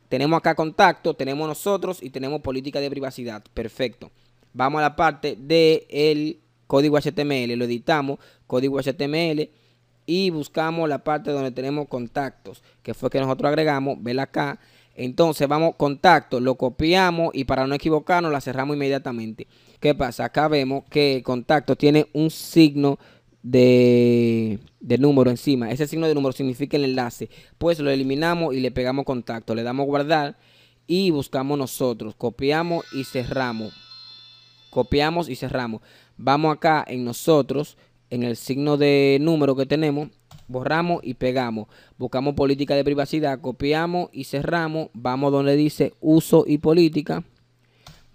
Tenemos 0.07 0.37
acá 0.37 0.55
contacto, 0.55 1.13
tenemos 1.13 1.47
nosotros 1.47 2.01
y 2.01 2.09
tenemos 2.09 2.41
política 2.41 2.79
de 2.79 2.89
privacidad. 2.89 3.43
Perfecto. 3.53 4.11
Vamos 4.53 4.79
a 4.79 4.81
la 4.81 4.95
parte 4.95 5.35
del 5.35 6.39
código 6.67 6.97
HTML. 6.97 7.55
Lo 7.55 7.65
editamos, 7.65 8.19
código 8.47 8.79
HTML. 8.79 9.49
Y 10.05 10.31
buscamos 10.31 10.89
la 10.89 11.03
parte 11.03 11.29
donde 11.29 11.51
tenemos 11.51 11.87
contactos, 11.87 12.63
que 12.81 12.95
fue 12.95 13.11
que 13.11 13.19
nosotros 13.19 13.49
agregamos. 13.49 14.01
Vela 14.01 14.23
acá. 14.23 14.59
Entonces 15.01 15.47
vamos 15.47 15.75
contacto, 15.77 16.41
lo 16.41 16.55
copiamos 16.55 17.29
y 17.33 17.45
para 17.45 17.65
no 17.65 17.73
equivocarnos 17.73 18.33
la 18.33 18.41
cerramos 18.41 18.75
inmediatamente. 18.75 19.47
¿Qué 19.79 19.95
pasa? 19.95 20.25
Acá 20.25 20.49
vemos 20.49 20.83
que 20.89 21.21
contacto 21.23 21.77
tiene 21.77 22.07
un 22.11 22.29
signo 22.29 22.99
de, 23.41 24.59
número 24.81 25.29
encima. 25.29 25.71
Ese 25.71 25.87
signo 25.87 26.05
de 26.05 26.13
número 26.13 26.33
significa 26.33 26.75
el 26.75 26.83
enlace. 26.83 27.29
Pues 27.57 27.79
lo 27.79 27.89
eliminamos 27.89 28.53
y 28.53 28.59
le 28.59 28.71
pegamos 28.71 29.05
contacto. 29.05 29.55
Le 29.55 29.63
damos 29.63 29.85
guardar 29.85 30.37
y 30.85 31.11
buscamos 31.11 31.57
nosotros. 31.57 32.13
Copiamos 32.15 32.83
y 32.91 33.05
cerramos. 33.05 33.73
Copiamos 34.69 35.29
y 35.29 35.37
cerramos. 35.37 35.81
Vamos 36.17 36.53
acá 36.53 36.83
en 36.85 37.05
nosotros, 37.05 37.77
en 38.09 38.23
el 38.23 38.35
signo 38.35 38.77
de 38.77 39.17
número 39.21 39.55
que 39.55 39.65
tenemos. 39.65 40.09
Borramos 40.47 41.01
y 41.03 41.13
pegamos. 41.13 41.67
Buscamos 41.97 42.33
política 42.33 42.75
de 42.75 42.83
privacidad. 42.83 43.39
Copiamos 43.39 44.09
y 44.11 44.23
cerramos. 44.23 44.89
Vamos 44.93 45.31
donde 45.31 45.55
dice 45.55 45.93
uso 46.01 46.43
y 46.47 46.57
política. 46.57 47.23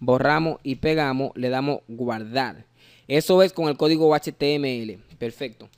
borramos 0.00 0.58
y 0.62 0.76
pegamos, 0.76 1.30
le 1.34 1.48
damos 1.48 1.80
guardar. 1.88 2.66
Eso 3.08 3.42
es 3.42 3.52
con 3.52 3.68
el 3.68 3.76
código 3.76 4.14
HTML. 4.14 4.98
Perfecto. 5.18 5.68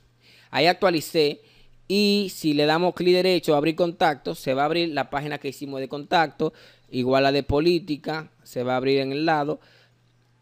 Ahí 0.49 0.65
actualicé 0.65 1.41
y 1.87 2.31
si 2.33 2.53
le 2.53 2.65
damos 2.65 2.93
clic 2.93 3.13
derecho 3.13 3.53
a 3.53 3.57
abrir 3.57 3.75
contacto, 3.75 4.35
se 4.35 4.53
va 4.53 4.63
a 4.63 4.65
abrir 4.65 4.89
la 4.89 5.09
página 5.09 5.37
que 5.37 5.49
hicimos 5.49 5.79
de 5.79 5.87
contacto, 5.87 6.53
igual 6.89 7.23
la 7.23 7.31
de 7.31 7.43
política, 7.43 8.29
se 8.43 8.63
va 8.63 8.73
a 8.73 8.77
abrir 8.77 8.99
en 8.99 9.11
el 9.13 9.25
lado 9.25 9.59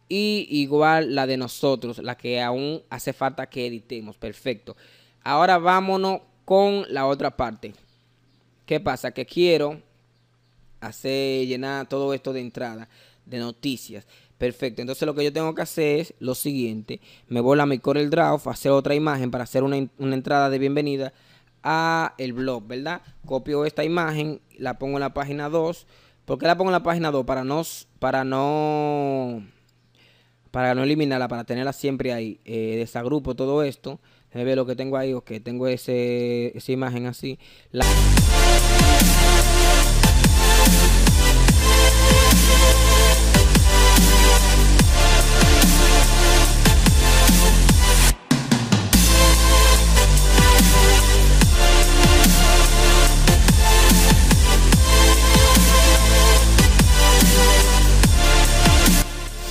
y 0.07 0.47
igual 0.50 1.15
la 1.15 1.25
de 1.27 1.38
nosotros, 1.38 2.00
la 2.00 2.15
que 2.15 2.41
aún 2.41 2.81
hace 2.89 3.13
falta 3.13 3.47
que 3.47 3.67
editemos. 3.67 4.17
Perfecto. 4.17 4.75
Ahora 5.24 5.57
vámonos 5.57 6.21
con 6.45 6.85
la 6.89 7.07
otra 7.07 7.35
parte. 7.35 7.74
¿Qué 8.65 8.79
pasa? 8.79 9.12
Que 9.12 9.25
quiero 9.25 9.81
hacer 10.79 11.47
llenar 11.47 11.88
todo 11.88 12.13
esto 12.13 12.33
de 12.33 12.41
entrada, 12.41 12.88
de 13.25 13.39
noticias. 13.39 14.05
Perfecto, 14.38 14.81
entonces 14.81 15.05
lo 15.05 15.15
que 15.15 15.24
yo 15.24 15.31
tengo 15.31 15.55
que 15.55 15.62
hacer 15.62 16.00
es 16.01 16.13
lo 16.19 16.35
siguiente. 16.35 17.00
Me 17.27 17.39
voy 17.39 17.59
a 17.59 17.65
mi 17.65 17.79
Corel 17.79 18.09
Draw, 18.09 18.41
hacer 18.45 18.71
otra 18.71 18.93
imagen 18.93 19.31
para 19.31 19.45
hacer 19.45 19.63
una, 19.63 19.77
entrada 19.77 20.50
de 20.50 20.59
bienvenida 20.59 21.13
a 21.63 22.13
el 22.17 22.33
blog, 22.33 22.67
¿verdad? 22.67 23.01
Copio 23.25 23.65
esta 23.65 23.83
imagen, 23.83 24.41
la 24.57 24.77
pongo 24.77 24.97
en 24.97 25.01
la 25.01 25.13
página 25.13 25.50
2. 25.50 25.88
¿Por 26.25 26.38
qué 26.38 26.47
la 26.47 26.57
pongo 26.57 26.69
en 26.69 26.74
la 26.74 26.83
página 26.83 27.12
2? 27.12 27.25
Para 27.25 27.43
no, 27.43 27.63
para 28.00 28.24
no, 28.25 29.41
para 30.55 30.74
no 30.74 30.83
eliminarla, 30.83 31.27
para 31.27 31.43
tenerla 31.43 31.74
siempre 31.74 32.13
ahí. 32.13 32.39
Eh, 32.45 32.77
desagrupo 32.77 33.35
todo 33.35 33.62
esto. 33.62 34.00
Ve 34.33 34.55
lo 34.55 34.65
que 34.65 34.77
tengo 34.77 34.95
ahí, 34.95 35.13
que 35.25 35.41
tengo 35.41 35.67
ese, 35.67 36.57
esa 36.57 36.71
imagen 36.71 37.07
así. 37.07 37.38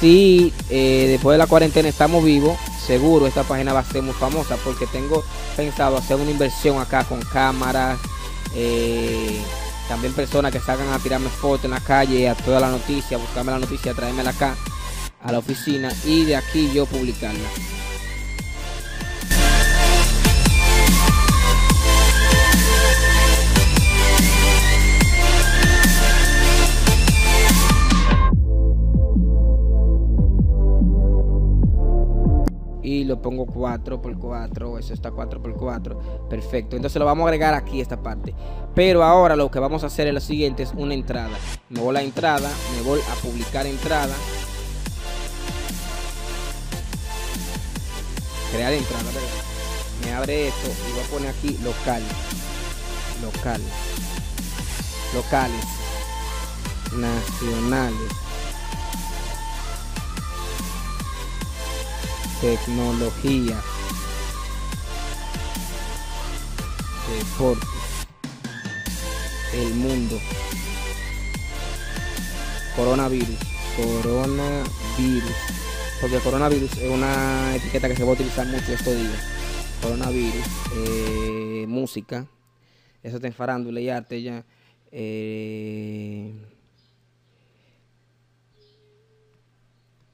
Si 0.04 0.52
eh, 0.68 1.06
después 1.08 1.32
de 1.32 1.38
la 1.38 1.46
cuarentena 1.46 1.88
estamos 1.88 2.22
vivos, 2.22 2.58
seguro 2.86 3.26
esta 3.26 3.42
página 3.42 3.72
va 3.72 3.80
a 3.80 3.84
ser 3.84 4.02
muy 4.02 4.12
famosa 4.12 4.58
porque 4.62 4.86
tengo 4.86 5.24
pensado 5.56 5.96
hacer 5.96 6.18
una 6.18 6.30
inversión 6.30 6.78
acá 6.78 7.04
con 7.04 7.22
cámaras, 7.22 7.98
eh, 8.54 9.40
también 9.88 10.12
personas 10.12 10.52
que 10.52 10.60
salgan 10.60 10.92
a 10.92 10.98
tirarme 10.98 11.30
fotos 11.30 11.64
en 11.64 11.70
la 11.70 11.80
calle, 11.80 12.28
a 12.28 12.34
toda 12.34 12.60
la 12.60 12.68
noticia, 12.68 13.16
buscarme 13.16 13.52
la 13.52 13.60
noticia, 13.60 13.94
traérmela 13.94 14.28
acá 14.28 14.54
a 15.22 15.32
la 15.32 15.38
oficina 15.38 15.90
y 16.04 16.26
de 16.26 16.36
aquí 16.36 16.70
yo 16.74 16.84
publicarla. 16.84 17.48
Pongo 33.24 33.46
4 33.46 34.02
por 34.02 34.18
4 34.18 34.78
eso 34.78 34.92
está 34.92 35.10
4 35.10 35.40
por 35.42 35.56
4 35.56 36.26
perfecto. 36.28 36.76
Entonces 36.76 37.00
lo 37.00 37.06
vamos 37.06 37.24
a 37.24 37.28
agregar 37.28 37.54
aquí 37.54 37.80
esta 37.80 38.02
parte. 38.02 38.34
Pero 38.74 39.02
ahora 39.02 39.34
lo 39.34 39.50
que 39.50 39.58
vamos 39.58 39.82
a 39.82 39.86
hacer 39.86 40.06
es 40.06 40.14
lo 40.14 40.20
siguiente 40.20 40.62
es 40.62 40.72
una 40.76 40.92
entrada. 40.92 41.36
Me 41.70 41.80
voy 41.80 41.88
a 41.88 41.92
la 41.94 42.02
entrada 42.02 42.50
me 42.76 42.82
voy 42.82 43.00
a 43.00 43.14
publicar 43.22 43.66
entrada. 43.66 44.14
Crear 48.52 48.72
entrada 48.72 49.04
me 50.04 50.12
abre 50.12 50.48
esto 50.48 50.68
y 50.68 50.92
voy 50.92 51.00
a 51.00 51.08
poner 51.08 51.30
aquí 51.30 51.58
local. 51.64 52.02
Local. 53.22 53.60
Locales. 55.14 55.64
Nacionales 56.92 58.23
tecnología, 62.44 63.58
deporte, 67.08 67.66
el 69.54 69.72
mundo, 69.72 70.20
coronavirus, 72.76 73.38
coronavirus, 73.76 75.36
porque 76.02 76.18
coronavirus 76.18 76.76
es 76.76 76.90
una 76.90 77.56
etiqueta 77.56 77.88
que 77.88 77.96
se 77.96 78.04
va 78.04 78.10
a 78.10 78.12
utilizar 78.12 78.46
mucho 78.46 78.72
estos 78.74 78.94
días. 78.94 79.22
Coronavirus, 79.80 80.44
eh, 80.76 81.64
música, 81.66 82.26
eso 83.02 83.16
está 83.16 83.26
en 83.26 83.32
farándula 83.32 83.80
y 83.80 83.88
arte 83.88 84.20
ya. 84.20 84.44
Eh, 84.92 86.34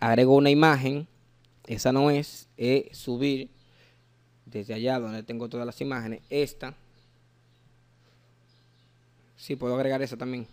Agrego 0.00 0.34
una 0.34 0.50
imagen 0.50 1.06
esa 1.70 1.92
no 1.92 2.10
es, 2.10 2.48
es 2.56 2.98
subir 2.98 3.48
desde 4.44 4.74
allá 4.74 4.98
donde 4.98 5.22
tengo 5.22 5.48
todas 5.48 5.64
las 5.64 5.80
imágenes, 5.80 6.20
esta. 6.28 6.74
Sí, 9.36 9.54
puedo 9.54 9.76
agregar 9.76 10.02
esa 10.02 10.16
también. 10.16 10.48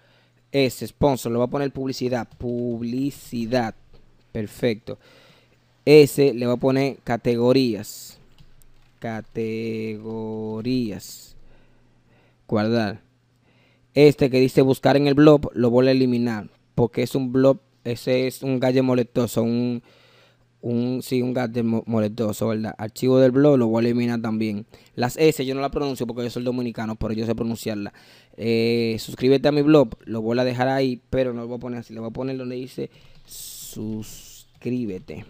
es 0.50 0.80
sponsor, 0.84 1.30
lo 1.30 1.38
voy 1.38 1.46
a 1.46 1.50
poner 1.50 1.70
publicidad, 1.70 2.26
publicidad. 2.38 3.74
Perfecto. 4.32 4.98
Ese 5.84 6.32
le 6.32 6.46
voy 6.46 6.54
a 6.56 6.58
poner 6.58 6.96
categorías. 7.04 8.18
Categorías. 8.98 9.98
Guardar. 12.48 13.02
Este 13.94 14.30
que 14.30 14.40
dice 14.40 14.62
buscar 14.62 14.96
en 14.96 15.06
el 15.06 15.12
blog 15.14 15.50
lo 15.54 15.68
voy 15.68 15.88
a 15.88 15.90
eliminar. 15.90 16.48
Porque 16.74 17.02
es 17.02 17.14
un 17.14 17.32
blog, 17.32 17.58
ese 17.84 18.26
es 18.26 18.42
un 18.42 18.58
galle 18.60 18.80
molestoso. 18.80 19.42
Un, 19.42 19.82
un, 20.62 21.02
sí, 21.02 21.20
un 21.20 21.34
galle 21.34 21.62
molestoso, 21.62 22.48
¿verdad? 22.48 22.74
Archivo 22.78 23.18
del 23.18 23.32
blog 23.32 23.58
lo 23.58 23.66
voy 23.68 23.84
a 23.84 23.88
eliminar 23.88 24.22
también. 24.22 24.64
Las 24.94 25.16
S 25.16 25.44
yo 25.44 25.54
no 25.54 25.60
la 25.60 25.70
pronuncio 25.70 26.06
porque 26.06 26.22
yo 26.22 26.30
soy 26.30 26.44
dominicano, 26.44 26.96
pero 26.96 27.12
yo 27.12 27.26
sé 27.26 27.34
pronunciarla. 27.34 27.92
Eh, 28.36 28.96
suscríbete 28.98 29.48
a 29.48 29.52
mi 29.52 29.62
blog, 29.62 29.90
lo 30.04 30.22
voy 30.22 30.38
a 30.38 30.44
dejar 30.44 30.68
ahí, 30.68 31.02
pero 31.10 31.34
no 31.34 31.42
lo 31.42 31.48
voy 31.48 31.56
a 31.56 31.60
poner 31.60 31.80
así. 31.80 31.92
Le 31.92 32.00
voy 32.00 32.08
a 32.08 32.12
poner 32.12 32.36
donde 32.38 32.56
dice 32.56 32.90
suscríbete. 33.26 35.24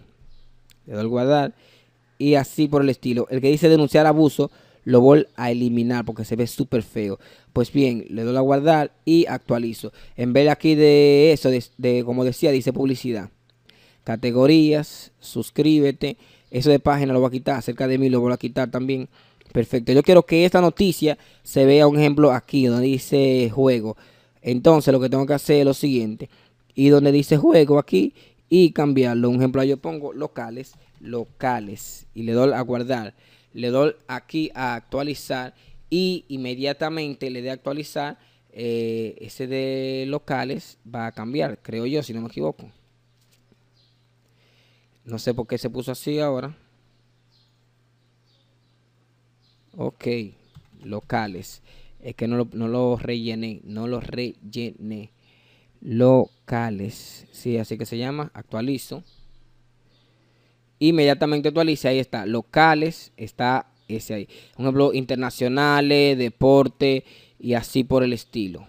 Le 0.85 0.93
doy 0.93 1.05
guardar 1.07 1.53
y 2.17 2.35
así 2.35 2.67
por 2.67 2.81
el 2.81 2.89
estilo. 2.89 3.27
El 3.29 3.41
que 3.41 3.49
dice 3.49 3.69
denunciar 3.69 4.05
abuso 4.05 4.51
lo 4.85 4.99
voy 4.99 5.25
a 5.35 5.49
eliminar 5.51 6.05
porque 6.05 6.25
se 6.25 6.35
ve 6.35 6.47
súper 6.47 6.83
feo. 6.83 7.19
Pues 7.53 7.71
bien, 7.71 8.05
le 8.09 8.23
doy 8.23 8.35
a 8.35 8.41
guardar 8.41 8.91
y 9.05 9.25
actualizo. 9.27 9.93
En 10.17 10.33
vez 10.33 10.45
de 10.45 10.49
aquí 10.49 10.75
de 10.75 11.31
eso, 11.31 11.49
de, 11.49 12.03
como 12.03 12.25
decía, 12.25 12.51
dice 12.51 12.73
publicidad. 12.73 13.29
Categorías, 14.03 15.11
suscríbete. 15.19 16.17
Eso 16.51 16.69
de 16.69 16.79
página 16.79 17.13
lo 17.13 17.19
voy 17.19 17.27
a 17.27 17.31
quitar. 17.31 17.61
Cerca 17.61 17.87
de 17.87 17.97
mí 17.97 18.09
lo 18.09 18.19
voy 18.19 18.33
a 18.33 18.37
quitar 18.37 18.69
también. 18.69 19.09
Perfecto. 19.51 19.91
Yo 19.91 20.03
quiero 20.03 20.23
que 20.25 20.45
esta 20.45 20.61
noticia 20.61 21.17
se 21.43 21.65
vea, 21.65 21.87
un 21.87 21.97
ejemplo, 21.97 22.31
aquí 22.31 22.65
donde 22.65 22.87
dice 22.87 23.49
juego. 23.53 23.97
Entonces 24.41 24.91
lo 24.91 24.99
que 24.99 25.09
tengo 25.09 25.25
que 25.25 25.33
hacer 25.33 25.59
es 25.59 25.65
lo 25.65 25.73
siguiente. 25.73 26.29
Y 26.75 26.89
donde 26.89 27.11
dice 27.11 27.37
juego 27.37 27.79
aquí 27.79 28.13
y 28.49 28.71
cambiarlo. 28.71 29.29
Un 29.29 29.37
ejemplo, 29.37 29.63
yo 29.63 29.77
pongo 29.77 30.13
locales, 30.13 30.73
locales. 30.99 32.07
Y 32.13 32.23
le 32.23 32.33
doy 32.33 32.53
a 32.53 32.61
guardar 32.61 33.13
le 33.53 33.69
doy 33.69 33.95
aquí 34.07 34.51
a 34.53 34.75
actualizar 34.75 35.53
y 35.89 36.25
inmediatamente 36.27 37.29
le 37.29 37.41
de 37.41 37.51
actualizar 37.51 38.17
eh, 38.51 39.15
ese 39.19 39.47
de 39.47 40.05
locales 40.07 40.77
va 40.93 41.07
a 41.07 41.11
cambiar, 41.11 41.59
creo 41.61 41.85
yo, 41.85 42.03
si 42.03 42.13
no 42.13 42.21
me 42.21 42.27
equivoco. 42.27 42.69
No 45.05 45.19
sé 45.19 45.33
por 45.33 45.47
qué 45.47 45.57
se 45.57 45.69
puso 45.69 45.91
así 45.91 46.19
ahora. 46.19 46.55
Ok, 49.75 50.07
locales. 50.83 51.61
Es 52.01 52.15
que 52.15 52.27
no 52.27 52.37
lo, 52.37 52.47
no 52.53 52.67
lo 52.67 52.97
rellené, 52.97 53.61
no 53.63 53.87
lo 53.87 53.99
rellené. 53.99 55.11
Locales. 55.81 57.27
Sí, 57.31 57.57
así 57.57 57.77
que 57.77 57.85
se 57.85 57.97
llama. 57.97 58.31
Actualizo 58.33 59.03
inmediatamente 60.89 61.47
actualice, 61.47 61.87
ahí 61.87 61.99
está, 61.99 62.25
locales, 62.25 63.13
está 63.15 63.67
ese 63.87 64.13
ahí. 64.13 64.29
Un 64.57 64.65
ejemplo, 64.65 64.93
internacionales, 64.93 66.17
deporte 66.17 67.05
y 67.39 67.53
así 67.53 67.83
por 67.83 68.03
el 68.03 68.13
estilo. 68.13 68.67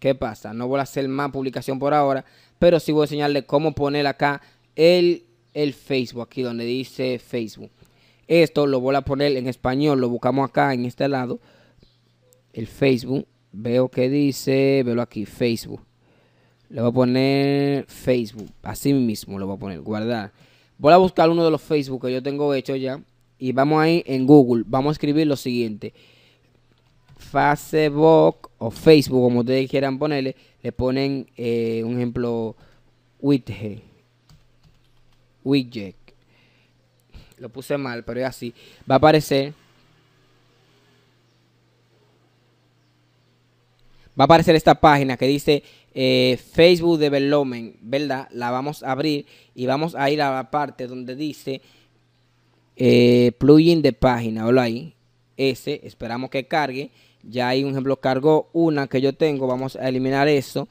¿Qué 0.00 0.14
pasa? 0.14 0.52
No 0.52 0.66
voy 0.68 0.80
a 0.80 0.82
hacer 0.82 1.08
más 1.08 1.30
publicación 1.30 1.78
por 1.78 1.94
ahora, 1.94 2.24
pero 2.58 2.80
sí 2.80 2.92
voy 2.92 3.02
a 3.02 3.04
enseñarle 3.04 3.46
cómo 3.46 3.74
poner 3.74 4.06
acá 4.06 4.42
el, 4.76 5.24
el 5.52 5.72
Facebook, 5.72 6.22
aquí 6.22 6.42
donde 6.42 6.64
dice 6.64 7.18
Facebook. 7.18 7.70
Esto 8.26 8.66
lo 8.66 8.80
voy 8.80 8.94
a 8.94 9.02
poner 9.02 9.36
en 9.36 9.46
español, 9.46 10.00
lo 10.00 10.08
buscamos 10.08 10.48
acá 10.48 10.72
en 10.72 10.84
este 10.84 11.08
lado, 11.08 11.40
el 12.52 12.66
Facebook. 12.66 13.26
Veo 13.52 13.88
que 13.88 14.08
dice, 14.08 14.82
veo 14.84 15.00
aquí, 15.00 15.26
Facebook. 15.26 15.80
Le 16.70 16.80
voy 16.80 16.90
a 16.90 16.92
poner 16.92 17.84
Facebook, 17.86 18.50
así 18.62 18.92
mismo 18.92 19.38
lo 19.38 19.46
voy 19.46 19.56
a 19.56 19.58
poner, 19.60 19.80
guardar. 19.80 20.32
Voy 20.76 20.92
a 20.92 20.96
buscar 20.96 21.30
uno 21.30 21.44
de 21.44 21.50
los 21.50 21.62
Facebook 21.62 22.02
que 22.02 22.12
yo 22.12 22.22
tengo 22.22 22.52
hecho 22.52 22.74
ya. 22.74 23.00
Y 23.38 23.52
vamos 23.52 23.80
ahí 23.80 24.02
en 24.06 24.26
Google. 24.26 24.64
Vamos 24.66 24.90
a 24.90 24.92
escribir 24.92 25.26
lo 25.26 25.36
siguiente. 25.36 25.92
Facebook 27.16 28.50
o 28.58 28.70
Facebook, 28.70 29.22
como 29.22 29.40
ustedes 29.40 29.70
quieran 29.70 29.98
ponerle. 29.98 30.34
Le 30.62 30.72
ponen 30.72 31.26
eh, 31.36 31.82
un 31.84 31.96
ejemplo. 31.96 32.56
Widget. 33.20 33.93
Widget. 35.44 35.96
Lo 37.38 37.48
puse 37.48 37.76
mal, 37.76 38.04
pero 38.04 38.20
es 38.20 38.26
así. 38.26 38.54
Va 38.90 38.96
a 38.96 38.98
aparecer. 38.98 39.52
Va 44.18 44.24
a 44.24 44.26
aparecer 44.26 44.54
esta 44.54 44.74
página 44.74 45.16
que 45.16 45.26
dice 45.26 45.62
eh, 45.92 46.38
Facebook 46.52 46.98
Development, 46.98 47.76
¿verdad? 47.80 48.28
La 48.32 48.50
vamos 48.50 48.82
a 48.82 48.92
abrir 48.92 49.26
y 49.54 49.66
vamos 49.66 49.94
a 49.94 50.10
ir 50.10 50.22
a 50.22 50.34
la 50.34 50.50
parte 50.50 50.86
donde 50.86 51.14
dice 51.14 51.62
eh, 52.76 53.32
plugin 53.38 53.82
de 53.82 53.92
página, 53.92 54.46
hola 54.46 54.62
ahí, 54.62 54.94
ese, 55.36 55.80
esperamos 55.84 56.30
que 56.30 56.48
cargue, 56.48 56.90
ya 57.22 57.48
hay 57.48 57.62
un 57.62 57.70
ejemplo, 57.70 58.00
cargó 58.00 58.50
una 58.52 58.88
que 58.88 59.00
yo 59.00 59.12
tengo, 59.12 59.46
vamos 59.46 59.76
a 59.76 59.88
eliminar 59.88 60.26
eso, 60.26 60.68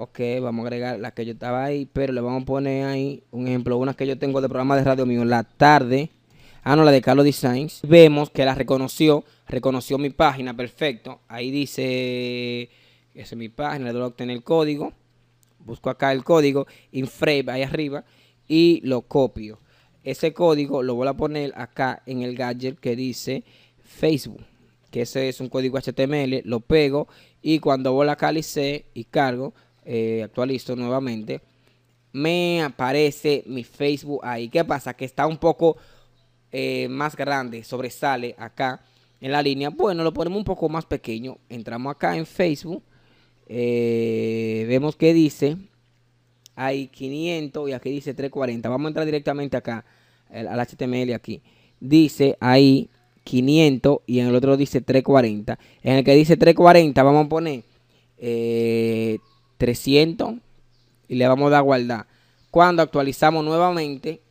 ok, 0.00 0.18
vamos 0.40 0.64
a 0.64 0.66
agregar 0.68 0.98
la 0.98 1.10
que 1.10 1.26
yo 1.26 1.32
estaba 1.32 1.64
ahí, 1.64 1.86
pero 1.92 2.12
le 2.12 2.22
vamos 2.22 2.42
a 2.42 2.46
poner 2.46 2.86
ahí 2.86 3.22
un 3.30 3.46
ejemplo, 3.46 3.76
una 3.76 3.92
que 3.92 4.06
yo 4.06 4.18
tengo 4.18 4.40
de 4.40 4.48
programa 4.48 4.76
de 4.76 4.84
radio 4.84 5.04
mío, 5.04 5.24
la 5.26 5.44
tarde, 5.44 6.08
ah 6.62 6.74
no, 6.74 6.84
la 6.84 6.90
de 6.90 7.02
Carlos 7.02 7.26
Designs, 7.26 7.80
vemos 7.86 8.30
que 8.30 8.44
la 8.44 8.54
reconoció, 8.54 9.24
reconoció 9.46 9.98
mi 9.98 10.08
página, 10.08 10.56
perfecto, 10.56 11.20
ahí 11.28 11.50
dice 11.50 12.70
esa 13.14 13.34
es 13.34 13.38
mi 13.38 13.50
página, 13.50 13.86
le 13.86 13.92
doy 13.92 14.02
a 14.02 14.06
obtener 14.06 14.36
el 14.36 14.42
código. 14.42 14.92
Busco 15.58 15.90
acá 15.90 16.12
el 16.12 16.24
código, 16.24 16.66
inframe 16.92 17.44
ahí 17.48 17.62
arriba 17.62 18.04
y 18.48 18.80
lo 18.82 19.02
copio. 19.02 19.58
Ese 20.02 20.32
código 20.32 20.82
lo 20.82 20.94
voy 20.94 21.08
a 21.08 21.12
poner 21.14 21.52
acá 21.54 22.02
en 22.06 22.22
el 22.22 22.34
gadget 22.34 22.78
que 22.78 22.96
dice 22.96 23.44
Facebook, 23.84 24.42
que 24.90 25.02
ese 25.02 25.28
es 25.28 25.40
un 25.40 25.50
código 25.50 25.78
HTML, 25.78 26.42
lo 26.44 26.60
pego 26.60 27.08
y 27.42 27.58
cuando 27.58 27.92
voy 27.92 28.08
a 28.08 28.16
calice 28.16 28.86
y 28.94 29.04
cargo, 29.04 29.52
eh, 29.92 30.22
actualizo 30.22 30.76
nuevamente, 30.76 31.40
me 32.12 32.62
aparece 32.62 33.42
mi 33.46 33.64
Facebook 33.64 34.20
ahí. 34.22 34.48
¿Qué 34.48 34.64
pasa? 34.64 34.94
Que 34.94 35.04
está 35.04 35.26
un 35.26 35.36
poco 35.36 35.78
eh, 36.52 36.86
más 36.88 37.16
grande, 37.16 37.64
sobresale 37.64 38.36
acá 38.38 38.84
en 39.20 39.32
la 39.32 39.42
línea. 39.42 39.70
Bueno, 39.70 40.04
lo 40.04 40.12
ponemos 40.12 40.38
un 40.38 40.44
poco 40.44 40.68
más 40.68 40.84
pequeño. 40.86 41.38
Entramos 41.48 41.90
acá 41.90 42.16
en 42.16 42.24
Facebook 42.24 42.84
eh, 43.48 44.64
vemos 44.68 44.94
que 44.94 45.12
dice, 45.12 45.56
hay 46.54 46.86
500 46.86 47.68
y 47.68 47.72
aquí 47.72 47.90
dice 47.90 48.14
340. 48.14 48.68
Vamos 48.68 48.84
a 48.84 48.88
entrar 48.90 49.06
directamente 49.06 49.56
acá 49.56 49.84
al 50.32 50.60
HTML 50.60 51.14
aquí. 51.14 51.42
Dice 51.80 52.36
ahí 52.38 52.88
500 53.24 54.02
y 54.06 54.20
en 54.20 54.28
el 54.28 54.36
otro 54.36 54.56
dice 54.56 54.80
340. 54.80 55.58
En 55.82 55.96
el 55.96 56.04
que 56.04 56.14
dice 56.14 56.36
340 56.36 57.02
vamos 57.02 57.26
a 57.26 57.28
poner 57.28 57.64
300 59.60 60.32
eh, 60.32 60.38
y 61.08 61.14
le 61.14 61.28
vamos 61.28 61.48
a 61.48 61.50
dar 61.50 61.62
guardar. 61.62 62.06
Cuando 62.50 62.82
actualizamos 62.82 63.44
nuevamente, 63.44 64.22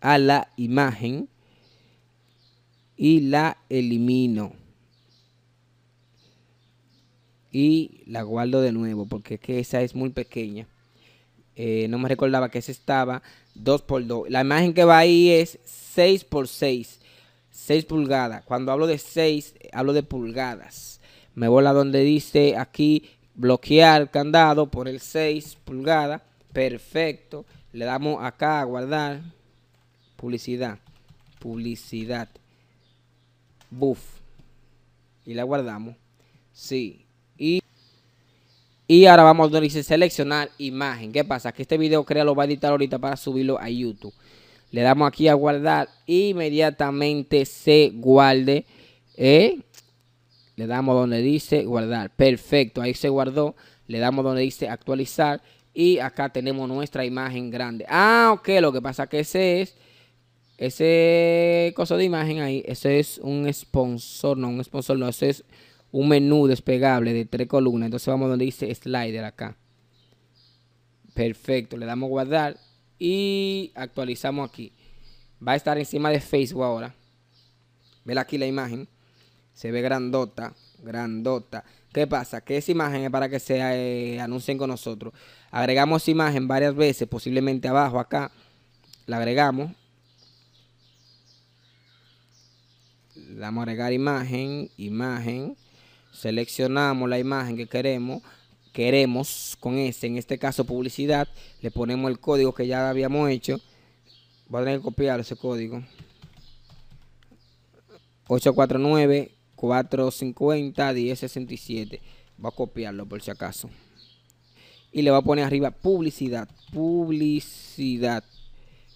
a 0.02 0.18
la 0.18 0.50
imagen 0.58 1.30
y 2.98 3.22
la 3.22 3.58
elimino. 3.70 4.52
Y 7.52 8.04
la 8.06 8.22
guardo 8.24 8.62
de 8.62 8.74
nuevo 8.74 9.06
porque 9.06 9.36
es 9.36 9.40
que 9.40 9.60
esa 9.60 9.82
es 9.82 9.96
muy 9.96 10.10
pequeña. 10.10 10.68
Eh, 11.56 11.88
no 11.90 11.98
me 11.98 12.10
recordaba 12.10 12.50
que 12.50 12.60
esa 12.60 12.74
estaba 12.74 13.24
2 13.56 13.82
por 13.84 14.06
2. 14.06 14.30
La 14.30 14.42
imagen 14.42 14.74
que 14.74 14.84
va 14.84 14.98
ahí 14.98 15.30
es 15.30 15.60
6 15.64 16.26
por 16.26 16.50
6. 16.50 17.00
6 17.52 17.86
pulgadas. 17.86 18.44
Cuando 18.44 18.74
hablo 18.74 18.86
de 18.86 18.98
6, 18.98 19.56
hablo 19.72 19.94
de 19.94 20.04
pulgadas. 20.04 21.00
Me 21.36 21.48
voy 21.48 21.66
a 21.66 21.72
donde 21.72 22.02
dice 22.02 22.58
aquí 22.58 23.10
bloquear 23.36 24.10
candado 24.12 24.70
por 24.70 24.88
el 24.88 25.00
6 25.00 25.58
pulgadas. 25.64 26.22
Perfecto. 26.54 27.46
Le 27.72 27.86
damos 27.86 28.24
acá 28.24 28.60
a 28.60 28.64
guardar. 28.64 29.22
Publicidad. 30.16 30.80
Publicidad. 31.40 32.30
Buff. 33.70 34.00
Y 35.26 35.34
la 35.34 35.44
guardamos. 35.44 35.96
Sí. 36.52 37.06
Y, 37.38 37.62
y 38.88 39.06
ahora 39.06 39.24
vamos 39.24 39.52
dice 39.62 39.84
seleccionar 39.84 40.50
imagen. 40.58 41.12
¿Qué 41.12 41.24
pasa? 41.24 41.52
Que 41.52 41.62
este 41.62 41.78
video 41.78 42.04
crea 42.04 42.24
lo 42.24 42.36
va 42.36 42.44
a 42.44 42.46
editar 42.48 42.72
ahorita 42.72 42.98
para 43.00 43.16
subirlo 43.16 43.60
a 43.60 43.70
YouTube. 43.70 44.14
Le 44.72 44.82
damos 44.82 45.08
aquí 45.08 45.28
a 45.28 45.34
guardar. 45.34 45.88
Inmediatamente 46.06 47.46
se 47.46 47.92
guarde. 47.94 48.66
¿eh? 49.16 49.60
Le 50.60 50.68
damos 50.68 50.94
donde 50.94 51.22
dice 51.22 51.64
guardar. 51.64 52.14
Perfecto. 52.14 52.82
Ahí 52.82 52.94
se 52.94 53.08
guardó. 53.08 53.56
Le 53.88 53.98
damos 53.98 54.26
donde 54.26 54.42
dice 54.42 54.68
actualizar. 54.68 55.42
Y 55.74 56.00
acá 56.00 56.28
tenemos 56.28 56.68
nuestra 56.68 57.06
imagen 57.06 57.50
grande. 57.50 57.86
Ah, 57.88 58.32
ok. 58.34 58.50
Lo 58.60 58.74
que 58.74 58.82
pasa 58.82 59.08
que 59.08 59.22
ese 59.22 59.62
es... 59.62 59.78
Ese 60.58 61.72
coso 61.78 61.96
de 61.96 62.04
imagen 62.04 62.42
ahí. 62.42 62.62
Ese 62.66 63.00
es 63.00 63.20
un 63.20 63.48
sponsor. 63.54 64.38
No, 64.38 64.50
un 64.50 64.62
sponsor 64.62 65.00
no. 65.00 65.08
Ese 65.08 65.30
es 65.30 65.46
un 65.94 66.10
menú 66.10 66.46
despegable 66.46 67.14
de 67.14 67.24
tres 67.24 67.48
columnas. 67.48 67.88
Entonces 67.88 68.08
vamos 68.10 68.28
donde 68.28 68.44
dice 68.44 68.76
slider 68.76 69.24
acá. 69.24 69.56
Perfecto. 71.14 71.78
Le 71.78 71.86
damos 71.86 72.10
guardar. 72.10 72.58
Y 73.00 73.72
actualizamos 73.76 74.50
aquí. 74.50 74.74
Va 75.42 75.54
a 75.54 75.56
estar 75.56 75.78
encima 75.78 76.10
de 76.10 76.20
Facebook 76.20 76.66
ahora. 76.66 76.94
Ven 78.04 78.18
aquí 78.18 78.38
la 78.38 78.46
imagen 78.46 78.90
se 79.60 79.72
ve 79.72 79.82
grandota, 79.82 80.54
grandota. 80.82 81.66
¿Qué 81.92 82.08
pasa? 82.08 82.40
Que 82.40 82.56
esa 82.56 82.72
imagen 82.72 83.04
es 83.04 83.10
para 83.10 83.28
que 83.28 83.42
se 83.42 83.58
eh, 83.58 84.22
anuncien 84.22 84.58
con 84.58 84.70
nosotros. 84.70 85.14
Agregamos 85.52 86.08
imagen 86.08 86.48
varias 86.48 86.74
veces, 86.74 87.10
posiblemente 87.10 87.68
abajo 87.68 88.00
acá. 88.00 88.32
La 89.06 89.18
agregamos. 89.18 89.74
Le 93.16 93.36
damos 93.36 93.60
a 93.60 93.64
agregar 93.64 93.92
imagen, 93.92 94.72
imagen. 94.78 95.58
Seleccionamos 96.14 97.10
la 97.10 97.20
imagen 97.20 97.58
que 97.58 97.68
queremos. 97.68 98.24
Queremos 98.72 99.58
con 99.60 99.78
este, 99.78 100.08
en 100.08 100.16
este 100.16 100.40
caso 100.40 100.64
publicidad. 100.64 101.28
Le 101.60 101.70
ponemos 101.70 102.10
el 102.10 102.22
código 102.22 102.54
que 102.54 102.66
ya 102.66 102.90
habíamos 102.90 103.30
hecho. 103.30 103.60
Voy 104.48 104.62
a 104.62 104.64
tener 104.64 104.80
que 104.80 104.86
copiar 104.86 105.20
ese 105.20 105.36
código. 105.36 105.84
849 108.30 109.39
450 109.60 110.94
1067 110.94 112.00
va 112.44 112.50
a 112.50 112.54
copiarlo 112.54 113.06
por 113.06 113.22
si 113.22 113.30
acaso. 113.30 113.70
Y 114.92 115.02
le 115.02 115.12
va 115.12 115.18
a 115.18 115.22
poner 115.22 115.44
arriba 115.44 115.72
publicidad 115.72 116.48
publicidad. 116.72 118.24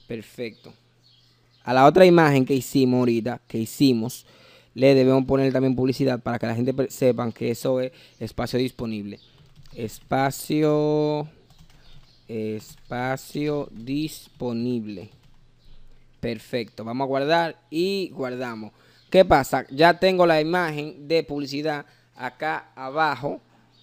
Perfecto. 0.07 0.73
A 1.63 1.73
la 1.73 1.85
otra 1.85 2.05
imagen 2.05 2.45
que 2.45 2.53
hicimos 2.53 2.99
ahorita 2.99 3.41
que 3.47 3.57
hicimos 3.57 4.25
le 4.73 4.95
debemos 4.95 5.25
poner 5.25 5.53
también 5.53 5.75
publicidad 5.75 6.19
para 6.19 6.39
que 6.39 6.47
la 6.47 6.55
gente 6.55 6.73
sepan 6.89 7.31
que 7.31 7.51
eso 7.51 7.79
es 7.79 7.91
espacio 8.19 8.57
disponible. 8.57 9.19
Espacio 9.75 11.27
espacio 12.27 13.67
disponible. 13.71 15.09
Perfecto. 16.19 16.85
Vamos 16.85 17.05
a 17.05 17.07
guardar 17.07 17.59
y 17.69 18.09
guardamos 18.13 18.71
¿Qué 19.13 19.23
pasa? 19.23 19.67
Ya 19.69 19.99
tengo 19.99 20.25
la 20.25 20.41
imagen 20.41 21.07
de 21.07 21.21
publicidad 21.21 21.85
acá 22.15 22.71
abajo. 22.73 23.41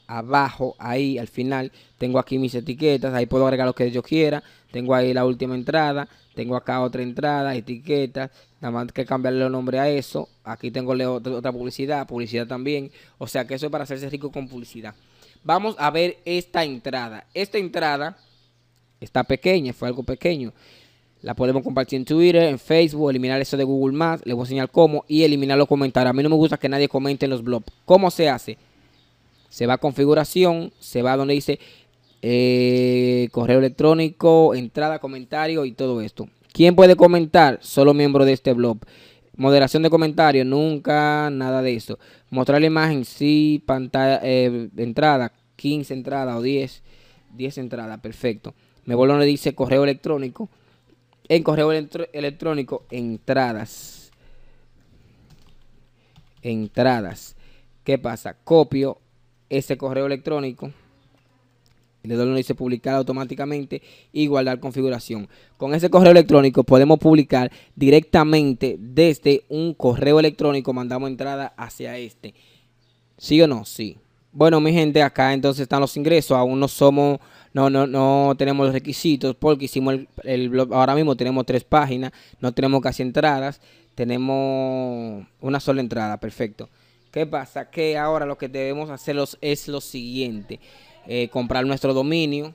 Abajo, 0.09 0.75
ahí 0.77 1.19
al 1.19 1.29
final, 1.29 1.71
tengo 1.99 2.19
aquí 2.19 2.37
mis 2.37 2.53
etiquetas. 2.57 3.15
Ahí 3.15 3.27
puedo 3.27 3.45
agregar 3.45 3.65
lo 3.65 3.73
que 3.73 3.93
yo 3.93 4.03
quiera. 4.03 4.43
Tengo 4.73 4.93
ahí 4.93 5.15
la 5.15 5.25
última 5.25 5.55
entrada. 5.55 6.09
Tengo 6.35 6.57
acá 6.57 6.81
otra 6.81 7.03
entrada, 7.03 7.55
etiquetas. 7.55 8.33
Nada 8.61 8.73
más 8.73 8.91
que 8.91 9.07
cambiarle 9.07 9.47
el 9.47 9.53
nombre 9.53 9.79
a 9.79 9.89
eso. 9.89 10.29
Aquí 10.43 10.73
tengo 10.73 10.91
otra, 10.91 11.31
otra 11.31 11.53
publicidad, 11.53 12.09
publicidad 12.09 12.49
también. 12.49 12.91
O 13.17 13.29
sea 13.29 13.47
que 13.47 13.55
eso 13.55 13.67
es 13.67 13.71
para 13.71 13.85
hacerse 13.85 14.11
rico 14.11 14.33
con 14.33 14.49
publicidad. 14.49 14.97
Vamos 15.45 15.77
a 15.79 15.93
ver 15.93 16.19
esta 16.25 16.65
entrada. 16.65 17.25
Esta 17.35 17.59
entrada 17.59 18.17
está 18.99 19.23
pequeña, 19.23 19.73
fue 19.73 19.87
algo 19.87 20.03
pequeño. 20.03 20.53
La 21.23 21.35
podemos 21.35 21.63
compartir 21.63 21.99
en 21.99 22.07
Twitter, 22.07 22.45
en 22.45 22.59
Facebook, 22.59 23.11
eliminar 23.11 23.41
eso 23.41 23.57
de 23.57 23.65
Google 23.65 23.97
Maps. 23.97 24.23
Les 24.25 24.35
voy 24.35 24.43
a 24.43 24.45
enseñar 24.47 24.71
cómo 24.71 25.05
y 25.07 25.23
eliminar 25.23 25.59
los 25.59 25.69
comentarios. 25.69 26.11
A 26.11 26.13
mí 26.15 26.23
no 26.23 26.31
me 26.31 26.37
gusta 26.37 26.57
que 26.57 26.69
nadie 26.69 26.89
comente 26.89 27.27
en 27.27 27.31
los 27.31 27.45
blogs. 27.45 27.67
¿Cómo 27.85 28.11
se 28.11 28.31
hace? 28.31 28.57
Se 29.51 29.67
va 29.67 29.75
a 29.75 29.79
configuración, 29.79 30.73
se 30.79 31.03
va 31.03 31.17
donde 31.17 31.35
dice 31.35 31.59
eh, 32.23 33.29
correo 33.33 33.59
electrónico, 33.59 34.55
entrada, 34.55 34.99
comentario 34.99 35.67
y 35.67 35.73
todo 35.73 36.01
esto. 36.01 36.29
¿Quién 36.53 36.75
puede 36.75 36.97
comentar? 36.97 37.59
Solo 37.61 37.93
miembro 37.93 38.25
de 38.25 38.33
este 38.33 38.55
blog. 38.55 38.79
Moderación 39.37 39.83
de 39.83 39.91
comentarios, 39.91 40.47
nunca 40.47 41.29
nada 41.31 41.61
de 41.61 41.75
eso. 41.75 41.99
Mostrar 42.31 42.61
la 42.61 42.67
imagen, 42.67 43.05
sí, 43.05 43.63
pantalla, 43.67 44.21
eh, 44.23 44.71
entrada, 44.77 45.33
15 45.57 45.93
entradas 45.93 46.37
o 46.37 46.43
10, 46.43 46.83
10 47.37 47.59
entradas, 47.59 48.01
perfecto. 48.01 48.55
Me 48.87 48.95
vuelvo 48.95 49.15
donde 49.15 49.27
dice 49.27 49.55
correo 49.55 49.85
electrónico 49.85 50.49
en 51.31 51.45
correo 51.45 51.71
electrónico 51.71 52.87
entradas. 52.91 54.11
Entradas. 56.43 57.37
¿Qué 57.85 57.99
pasa? 57.99 58.37
Copio 58.43 58.99
ese 59.49 59.79
correo 59.79 60.07
electrónico. 60.07 60.73
Le 62.03 62.17
doy 62.17 62.35
dice 62.35 62.57
publicar 62.57 62.95
automáticamente 62.95 63.81
y 64.13 64.27
guardar 64.27 64.59
configuración. 64.59 65.29
Con 65.57 65.73
ese 65.73 65.89
correo 65.89 66.11
electrónico 66.11 66.65
podemos 66.65 66.99
publicar 66.99 67.53
directamente 67.77 68.77
desde 68.81 69.45
un 69.49 69.73
correo 69.75 70.19
electrónico. 70.19 70.73
Mandamos 70.73 71.11
entrada 71.11 71.55
hacia 71.57 71.97
este. 71.97 72.35
¿Sí 73.19 73.41
o 73.41 73.47
no? 73.47 73.65
Sí. 73.65 73.99
Bueno, 74.33 74.61
mi 74.61 74.73
gente, 74.73 75.01
acá 75.01 75.33
entonces 75.33 75.63
están 75.63 75.81
los 75.81 75.97
ingresos. 75.97 76.37
Aún 76.37 76.59
no 76.59 76.67
somos 76.67 77.21
no, 77.53 77.69
no, 77.69 77.87
no 77.87 78.35
tenemos 78.37 78.67
los 78.67 78.75
requisitos 78.75 79.35
porque 79.35 79.65
hicimos 79.65 79.97
el, 80.25 80.49
blog, 80.49 80.73
ahora 80.73 80.95
mismo 80.95 81.17
tenemos 81.17 81.45
tres 81.47 81.65
páginas, 81.65 82.13
no 82.41 82.53
tenemos 82.53 82.81
casi 82.81 83.03
entradas, 83.03 83.61
tenemos 83.95 85.27
una 85.41 85.61
sola 85.61 85.81
entrada, 85.81 86.19
perfecto. 86.19 86.69
¿Qué 87.11 87.27
pasa? 87.27 87.71
Que 87.71 87.99
ahora 87.99 88.25
lo 88.25 88.39
que 88.39 88.49
debemos 88.49 88.89
hacer 88.91 89.17
es 89.41 89.69
lo 89.69 89.81
siguiente, 89.81 90.61
eh, 91.07 91.29
comprar 91.29 91.67
nuestro 91.67 91.93
dominio, 91.93 92.55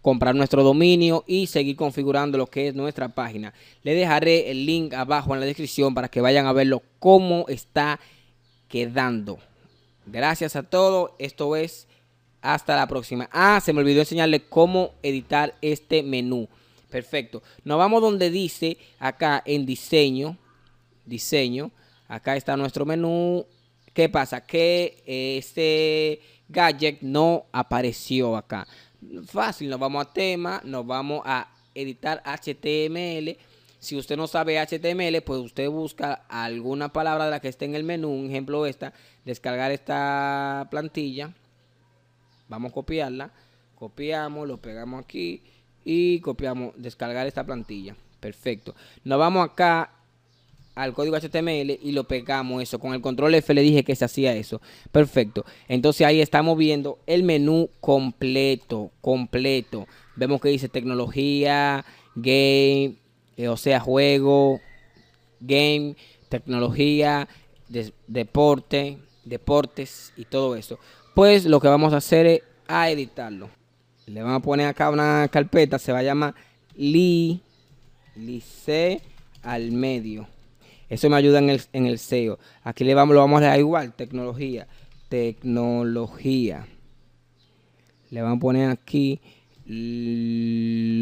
comprar 0.00 0.34
nuestro 0.34 0.62
dominio 0.62 1.22
y 1.26 1.48
seguir 1.48 1.76
configurando 1.76 2.38
lo 2.38 2.46
que 2.46 2.68
es 2.68 2.74
nuestra 2.74 3.10
página. 3.10 3.52
Le 3.82 3.94
dejaré 3.94 4.50
el 4.50 4.64
link 4.64 4.94
abajo 4.94 5.34
en 5.34 5.40
la 5.40 5.46
descripción 5.46 5.94
para 5.94 6.08
que 6.08 6.22
vayan 6.22 6.46
a 6.46 6.52
verlo 6.54 6.82
cómo 6.98 7.44
está 7.48 8.00
quedando. 8.68 9.38
Gracias 10.06 10.56
a 10.56 10.62
todos. 10.62 11.10
Esto 11.18 11.56
es 11.56 11.87
hasta 12.42 12.76
la 12.76 12.86
próxima. 12.86 13.28
Ah, 13.32 13.60
se 13.64 13.72
me 13.72 13.80
olvidó 13.80 14.00
enseñarle 14.00 14.44
cómo 14.44 14.94
editar 15.02 15.54
este 15.60 16.02
menú. 16.02 16.48
Perfecto. 16.90 17.42
Nos 17.64 17.78
vamos 17.78 18.00
donde 18.00 18.30
dice 18.30 18.78
acá 18.98 19.42
en 19.44 19.66
diseño. 19.66 20.36
Diseño. 21.04 21.70
Acá 22.08 22.36
está 22.36 22.56
nuestro 22.56 22.86
menú. 22.86 23.46
¿Qué 23.92 24.08
pasa? 24.08 24.46
Que 24.46 25.02
este 25.06 26.20
gadget 26.48 27.02
no 27.02 27.46
apareció 27.52 28.36
acá. 28.36 28.66
Fácil, 29.26 29.68
nos 29.68 29.78
vamos 29.78 30.04
a 30.04 30.12
tema, 30.12 30.60
nos 30.64 30.86
vamos 30.86 31.22
a 31.24 31.48
editar 31.74 32.22
HTML. 32.24 33.36
Si 33.78 33.96
usted 33.96 34.16
no 34.16 34.26
sabe 34.26 34.58
HTML, 34.58 35.22
pues 35.22 35.40
usted 35.40 35.68
busca 35.68 36.24
alguna 36.28 36.92
palabra 36.92 37.26
de 37.26 37.30
la 37.30 37.40
que 37.40 37.48
esté 37.48 37.66
en 37.66 37.76
el 37.76 37.84
menú. 37.84 38.08
Un 38.08 38.30
ejemplo 38.30 38.66
esta, 38.66 38.92
descargar 39.24 39.70
esta 39.70 40.66
plantilla. 40.70 41.32
Vamos 42.48 42.70
a 42.70 42.74
copiarla. 42.74 43.30
Copiamos, 43.74 44.48
lo 44.48 44.56
pegamos 44.56 45.02
aquí 45.04 45.42
y 45.84 46.20
copiamos, 46.20 46.72
descargar 46.76 47.26
esta 47.26 47.44
plantilla. 47.44 47.94
Perfecto. 48.20 48.74
Nos 49.04 49.18
vamos 49.18 49.48
acá 49.48 49.92
al 50.74 50.92
código 50.92 51.16
HTML 51.16 51.78
y 51.82 51.92
lo 51.92 52.04
pegamos 52.04 52.62
eso. 52.62 52.78
Con 52.78 52.94
el 52.94 53.00
control 53.00 53.34
F 53.34 53.52
le 53.54 53.62
dije 53.62 53.84
que 53.84 53.96
se 53.96 54.04
hacía 54.04 54.34
eso. 54.34 54.60
Perfecto. 54.92 55.44
Entonces 55.66 56.06
ahí 56.06 56.20
estamos 56.20 56.56
viendo 56.56 56.98
el 57.06 57.22
menú 57.22 57.70
completo, 57.80 58.90
completo. 59.00 59.86
Vemos 60.14 60.40
que 60.40 60.50
dice 60.50 60.68
tecnología, 60.68 61.84
game, 62.14 62.96
eh, 63.36 63.48
o 63.48 63.56
sea, 63.56 63.80
juego, 63.80 64.60
game, 65.40 65.96
tecnología, 66.28 67.28
deporte, 68.06 68.98
deportes 69.24 70.12
y 70.16 70.24
todo 70.24 70.54
eso. 70.54 70.78
Pues 71.14 71.44
lo 71.44 71.60
que 71.60 71.68
vamos 71.68 71.92
a 71.92 71.98
hacer 71.98 72.26
es 72.26 72.42
a 72.66 72.90
editarlo. 72.90 73.50
Le 74.06 74.22
vamos 74.22 74.38
a 74.38 74.42
poner 74.42 74.66
acá 74.66 74.90
una 74.90 75.28
carpeta, 75.30 75.78
se 75.78 75.92
va 75.92 75.98
a 75.98 76.02
llamar 76.02 76.34
li, 76.78 77.42
lice 78.14 79.02
al 79.42 79.72
medio. 79.72 80.26
Eso 80.88 81.10
me 81.10 81.16
ayuda 81.16 81.40
en 81.40 81.50
el, 81.50 81.60
en 81.72 81.86
el 81.86 81.98
SEO. 81.98 82.38
Aquí 82.62 82.84
le 82.84 82.94
vamos, 82.94 83.14
lo 83.14 83.20
vamos 83.20 83.42
a 83.42 83.46
dar 83.46 83.58
igual, 83.58 83.92
tecnología, 83.92 84.66
tecnología. 85.08 86.66
Le 88.10 88.22
vamos 88.22 88.38
a 88.38 88.40
poner 88.40 88.70
aquí 88.70 89.20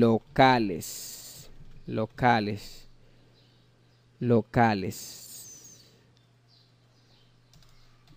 locales, 0.01 1.51
locales, 1.87 2.89
locales, 4.19 5.87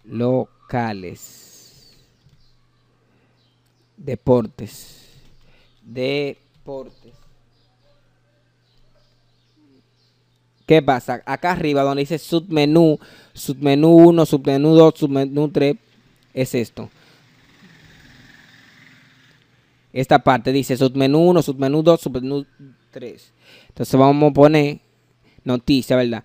locales, 0.06 1.49
deportes, 4.00 5.06
deportes. 5.84 7.14
¿Qué 10.66 10.82
pasa? 10.82 11.22
Acá 11.26 11.52
arriba 11.54 11.82
donde 11.82 12.02
dice 12.02 12.20
submenú, 12.20 13.00
submenú 13.34 13.90
1, 14.10 14.26
submenú 14.26 14.76
2, 14.76 14.94
submenú 14.96 15.50
3, 15.50 15.76
es 16.34 16.56
esto. 16.56 16.90
Esta 19.92 20.20
parte 20.20 20.52
dice 20.52 20.78
submenú 20.78 21.30
1, 21.30 21.42
submenú 21.42 21.82
2, 21.82 22.02
submenú 22.02 22.46
3. 22.92 23.34
Entonces 23.70 24.00
vamos 24.00 24.30
a 24.30 24.34
poner 24.34 24.80
noticias, 25.44 25.98
¿verdad? 25.98 26.24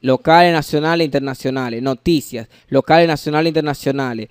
Locales, 0.00 0.52
nacionales, 0.52 1.04
internacionales. 1.04 1.82
Noticias, 1.82 2.48
locales, 2.68 3.06
nacionales, 3.06 3.50
internacionales. 3.50 4.28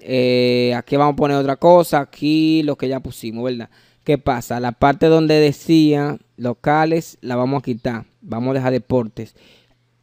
Eh, 0.00 0.74
aquí 0.76 0.96
vamos 0.96 1.14
a 1.14 1.16
poner 1.16 1.36
otra 1.36 1.56
cosa. 1.56 2.00
Aquí 2.00 2.62
lo 2.62 2.76
que 2.76 2.88
ya 2.88 3.00
pusimos, 3.00 3.44
¿verdad? 3.44 3.70
¿Qué 4.04 4.18
pasa? 4.18 4.60
La 4.60 4.72
parte 4.72 5.06
donde 5.06 5.34
decía 5.34 6.18
locales 6.36 7.18
la 7.20 7.36
vamos 7.36 7.60
a 7.60 7.64
quitar. 7.64 8.06
Vamos 8.20 8.50
a 8.50 8.54
dejar 8.54 8.72
deportes. 8.72 9.34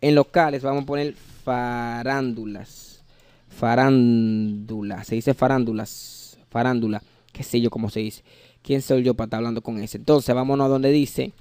En 0.01 0.15
locales 0.15 0.63
vamos 0.63 0.83
a 0.83 0.86
poner 0.86 1.15
farándulas. 1.43 3.03
Farándula. 3.49 5.03
Se 5.03 5.15
dice 5.15 5.33
farándulas. 5.33 6.38
Farándula. 6.49 7.01
Qué 7.31 7.43
sé 7.43 7.60
yo 7.60 7.69
cómo 7.69 7.89
se 7.89 8.01
dice. 8.01 8.23
¿Quién 8.62 8.81
soy 8.81 9.03
yo 9.03 9.13
para 9.13 9.25
estar 9.25 9.38
hablando 9.39 9.62
con 9.62 9.79
ese? 9.79 9.97
Entonces 9.97 10.33
vámonos 10.33 10.65
a 10.65 10.69
donde 10.69 10.91
dice. 10.91 11.33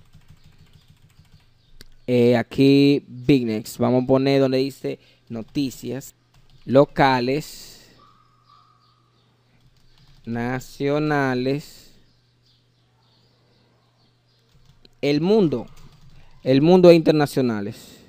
Eh, 2.07 2.37
aquí 2.37 3.05
Bignex. 3.07 3.79
Vamos 3.79 4.05
a 4.05 4.07
poner 4.07 4.41
donde 4.41 4.59
dice 4.59 4.99
noticias 5.29 6.15
locales. 6.65 7.76
Nacionales. 10.27 11.93
El 15.01 15.21
mundo. 15.21 15.67
El 16.43 16.63
mundo 16.63 16.93
internacionales. 16.93 18.01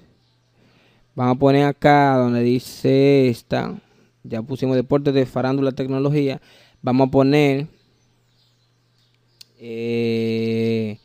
Vamos 1.16 1.36
a 1.36 1.40
poner 1.40 1.66
acá 1.66 2.18
donde 2.18 2.42
dice 2.42 3.30
esta. 3.30 3.80
Ya 4.24 4.42
pusimos 4.42 4.76
deportes 4.76 5.14
de 5.14 5.26
farándula 5.28 5.72
tecnología. 5.72 6.42
Vamos 6.82 7.08
a 7.08 7.12
poner 7.12 7.68
eh, 9.60 11.00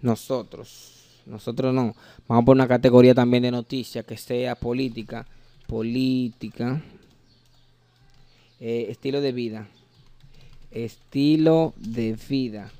nosotros. 0.00 1.22
Nosotros 1.26 1.74
no. 1.74 1.94
Vamos 2.26 2.42
a 2.42 2.44
poner 2.44 2.62
una 2.62 2.68
categoría 2.68 3.14
también 3.14 3.42
de 3.42 3.50
noticias 3.50 4.06
que 4.06 4.16
sea 4.16 4.54
política. 4.54 5.26
Política. 5.66 6.82
Eh, 8.58 8.86
estilo 8.88 9.20
de 9.20 9.32
vida. 9.32 9.68
Estilo 10.76 11.72
de 11.78 12.18
vida. 12.28 12.70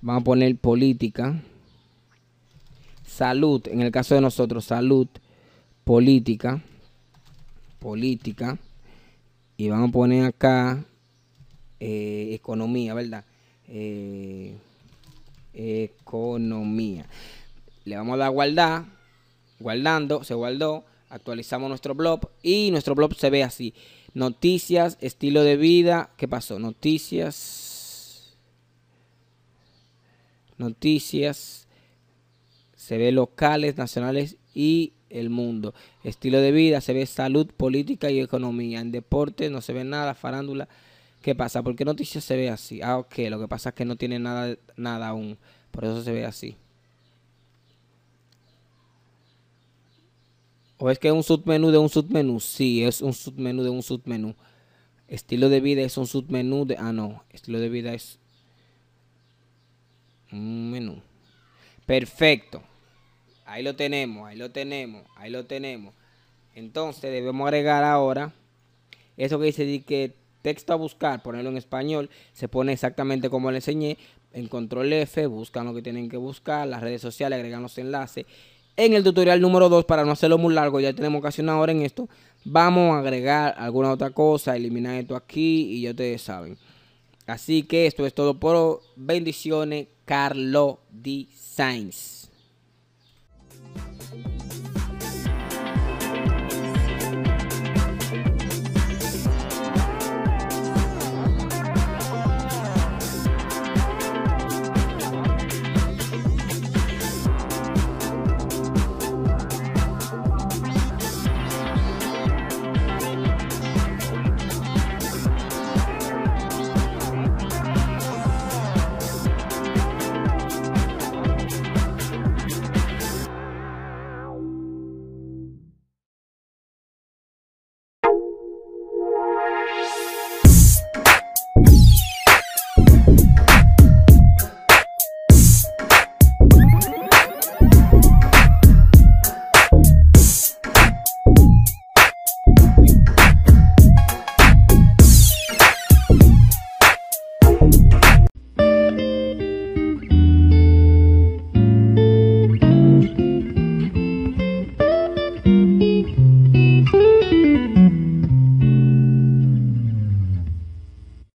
Vamos 0.00 0.20
a 0.20 0.24
poner 0.24 0.56
política. 0.56 1.42
Salud. 3.04 3.66
En 3.66 3.80
el 3.80 3.90
caso 3.90 4.14
de 4.14 4.20
nosotros, 4.20 4.64
salud. 4.64 5.08
Política. 5.82 6.62
Política. 7.80 8.56
Y 9.56 9.68
vamos 9.70 9.88
a 9.88 9.92
poner 9.92 10.24
acá 10.26 10.84
eh, 11.80 12.28
economía, 12.32 12.94
¿verdad? 12.94 13.24
Eh, 13.66 14.54
economía. 15.52 17.06
Le 17.86 17.96
vamos 17.96 18.14
a 18.14 18.18
dar 18.18 18.30
guardar, 18.30 18.84
guardando, 19.58 20.22
se 20.22 20.34
guardó, 20.34 20.84
actualizamos 21.08 21.68
nuestro 21.68 21.96
blog 21.96 22.20
y 22.40 22.70
nuestro 22.70 22.94
blog 22.94 23.16
se 23.16 23.30
ve 23.30 23.42
así. 23.42 23.74
Noticias, 24.14 24.98
estilo 25.00 25.42
de 25.42 25.56
vida, 25.56 26.10
¿qué 26.16 26.26
pasó? 26.26 26.58
Noticias, 26.58 28.36
noticias, 30.58 31.68
se 32.74 32.98
ve 32.98 33.12
locales, 33.12 33.76
nacionales 33.76 34.36
y 34.54 34.94
el 35.10 35.30
mundo. 35.30 35.74
Estilo 36.04 36.40
de 36.40 36.52
vida, 36.52 36.80
se 36.80 36.92
ve 36.92 37.06
salud, 37.06 37.46
política 37.56 38.10
y 38.10 38.20
economía. 38.20 38.80
En 38.80 38.90
deporte 38.90 39.48
no 39.50 39.60
se 39.60 39.72
ve 39.72 39.84
nada, 39.84 40.14
farándula 40.14 40.68
¿Qué 41.22 41.34
pasa? 41.34 41.62
¿Por 41.62 41.76
qué 41.76 41.84
noticias 41.84 42.24
se 42.24 42.36
ve 42.36 42.48
así? 42.48 42.80
Ah, 42.80 42.96
ok, 42.96 43.14
lo 43.28 43.38
que 43.38 43.46
pasa 43.46 43.70
es 43.70 43.74
que 43.74 43.84
no 43.84 43.96
tiene 43.96 44.18
nada, 44.18 44.56
nada 44.76 45.08
aún. 45.08 45.36
Por 45.70 45.84
eso 45.84 46.02
se 46.02 46.12
ve 46.12 46.24
así. 46.24 46.56
¿O 50.82 50.88
es 50.88 50.98
que 50.98 51.08
es 51.08 51.14
un 51.14 51.22
submenú 51.22 51.70
de 51.70 51.76
un 51.76 51.90
submenú? 51.90 52.40
Sí, 52.40 52.82
es 52.82 53.02
un 53.02 53.12
submenú 53.12 53.62
de 53.62 53.68
un 53.68 53.82
submenú. 53.82 54.34
Estilo 55.08 55.50
de 55.50 55.60
vida 55.60 55.82
es 55.82 55.98
un 55.98 56.06
submenú 56.06 56.64
de... 56.64 56.76
Ah, 56.78 56.90
no. 56.90 57.22
Estilo 57.28 57.60
de 57.60 57.68
vida 57.68 57.92
es 57.92 58.18
un 60.32 60.70
menú. 60.70 61.02
Perfecto. 61.84 62.62
Ahí 63.44 63.62
lo 63.62 63.76
tenemos, 63.76 64.26
ahí 64.26 64.38
lo 64.38 64.52
tenemos, 64.52 65.04
ahí 65.16 65.30
lo 65.30 65.44
tenemos. 65.44 65.92
Entonces 66.54 67.12
debemos 67.12 67.46
agregar 67.46 67.84
ahora 67.84 68.32
eso 69.18 69.38
que 69.38 69.46
dice 69.46 69.82
que 69.82 70.14
texto 70.40 70.72
a 70.72 70.76
buscar, 70.76 71.22
ponerlo 71.22 71.50
en 71.50 71.58
español, 71.58 72.08
se 72.32 72.48
pone 72.48 72.72
exactamente 72.72 73.28
como 73.28 73.50
le 73.50 73.58
enseñé. 73.58 73.98
En 74.32 74.48
control 74.48 74.90
F, 74.94 75.26
buscan 75.26 75.66
lo 75.66 75.74
que 75.74 75.82
tienen 75.82 76.08
que 76.08 76.16
buscar, 76.16 76.66
las 76.66 76.80
redes 76.80 77.02
sociales, 77.02 77.36
agregan 77.36 77.60
los 77.60 77.76
enlaces. 77.76 78.24
En 78.76 78.94
el 78.94 79.04
tutorial 79.04 79.40
número 79.40 79.68
2, 79.68 79.84
para 79.84 80.04
no 80.04 80.12
hacerlo 80.12 80.38
muy 80.38 80.54
largo, 80.54 80.80
ya 80.80 80.92
tenemos 80.92 81.22
casi 81.22 81.42
una 81.42 81.58
hora 81.58 81.72
en 81.72 81.82
esto, 81.82 82.08
vamos 82.44 82.94
a 82.94 83.00
agregar 83.00 83.54
alguna 83.58 83.92
otra 83.92 84.10
cosa, 84.10 84.56
eliminar 84.56 84.96
esto 84.96 85.16
aquí 85.16 85.72
y 85.72 85.82
ya 85.82 85.90
ustedes 85.90 86.22
saben. 86.22 86.56
Así 87.26 87.62
que 87.62 87.86
esto 87.86 88.06
es 88.06 88.14
todo 88.14 88.40
por 88.40 88.80
bendiciones, 88.96 89.88
Carlo 90.04 90.80
Designs. 90.90 92.19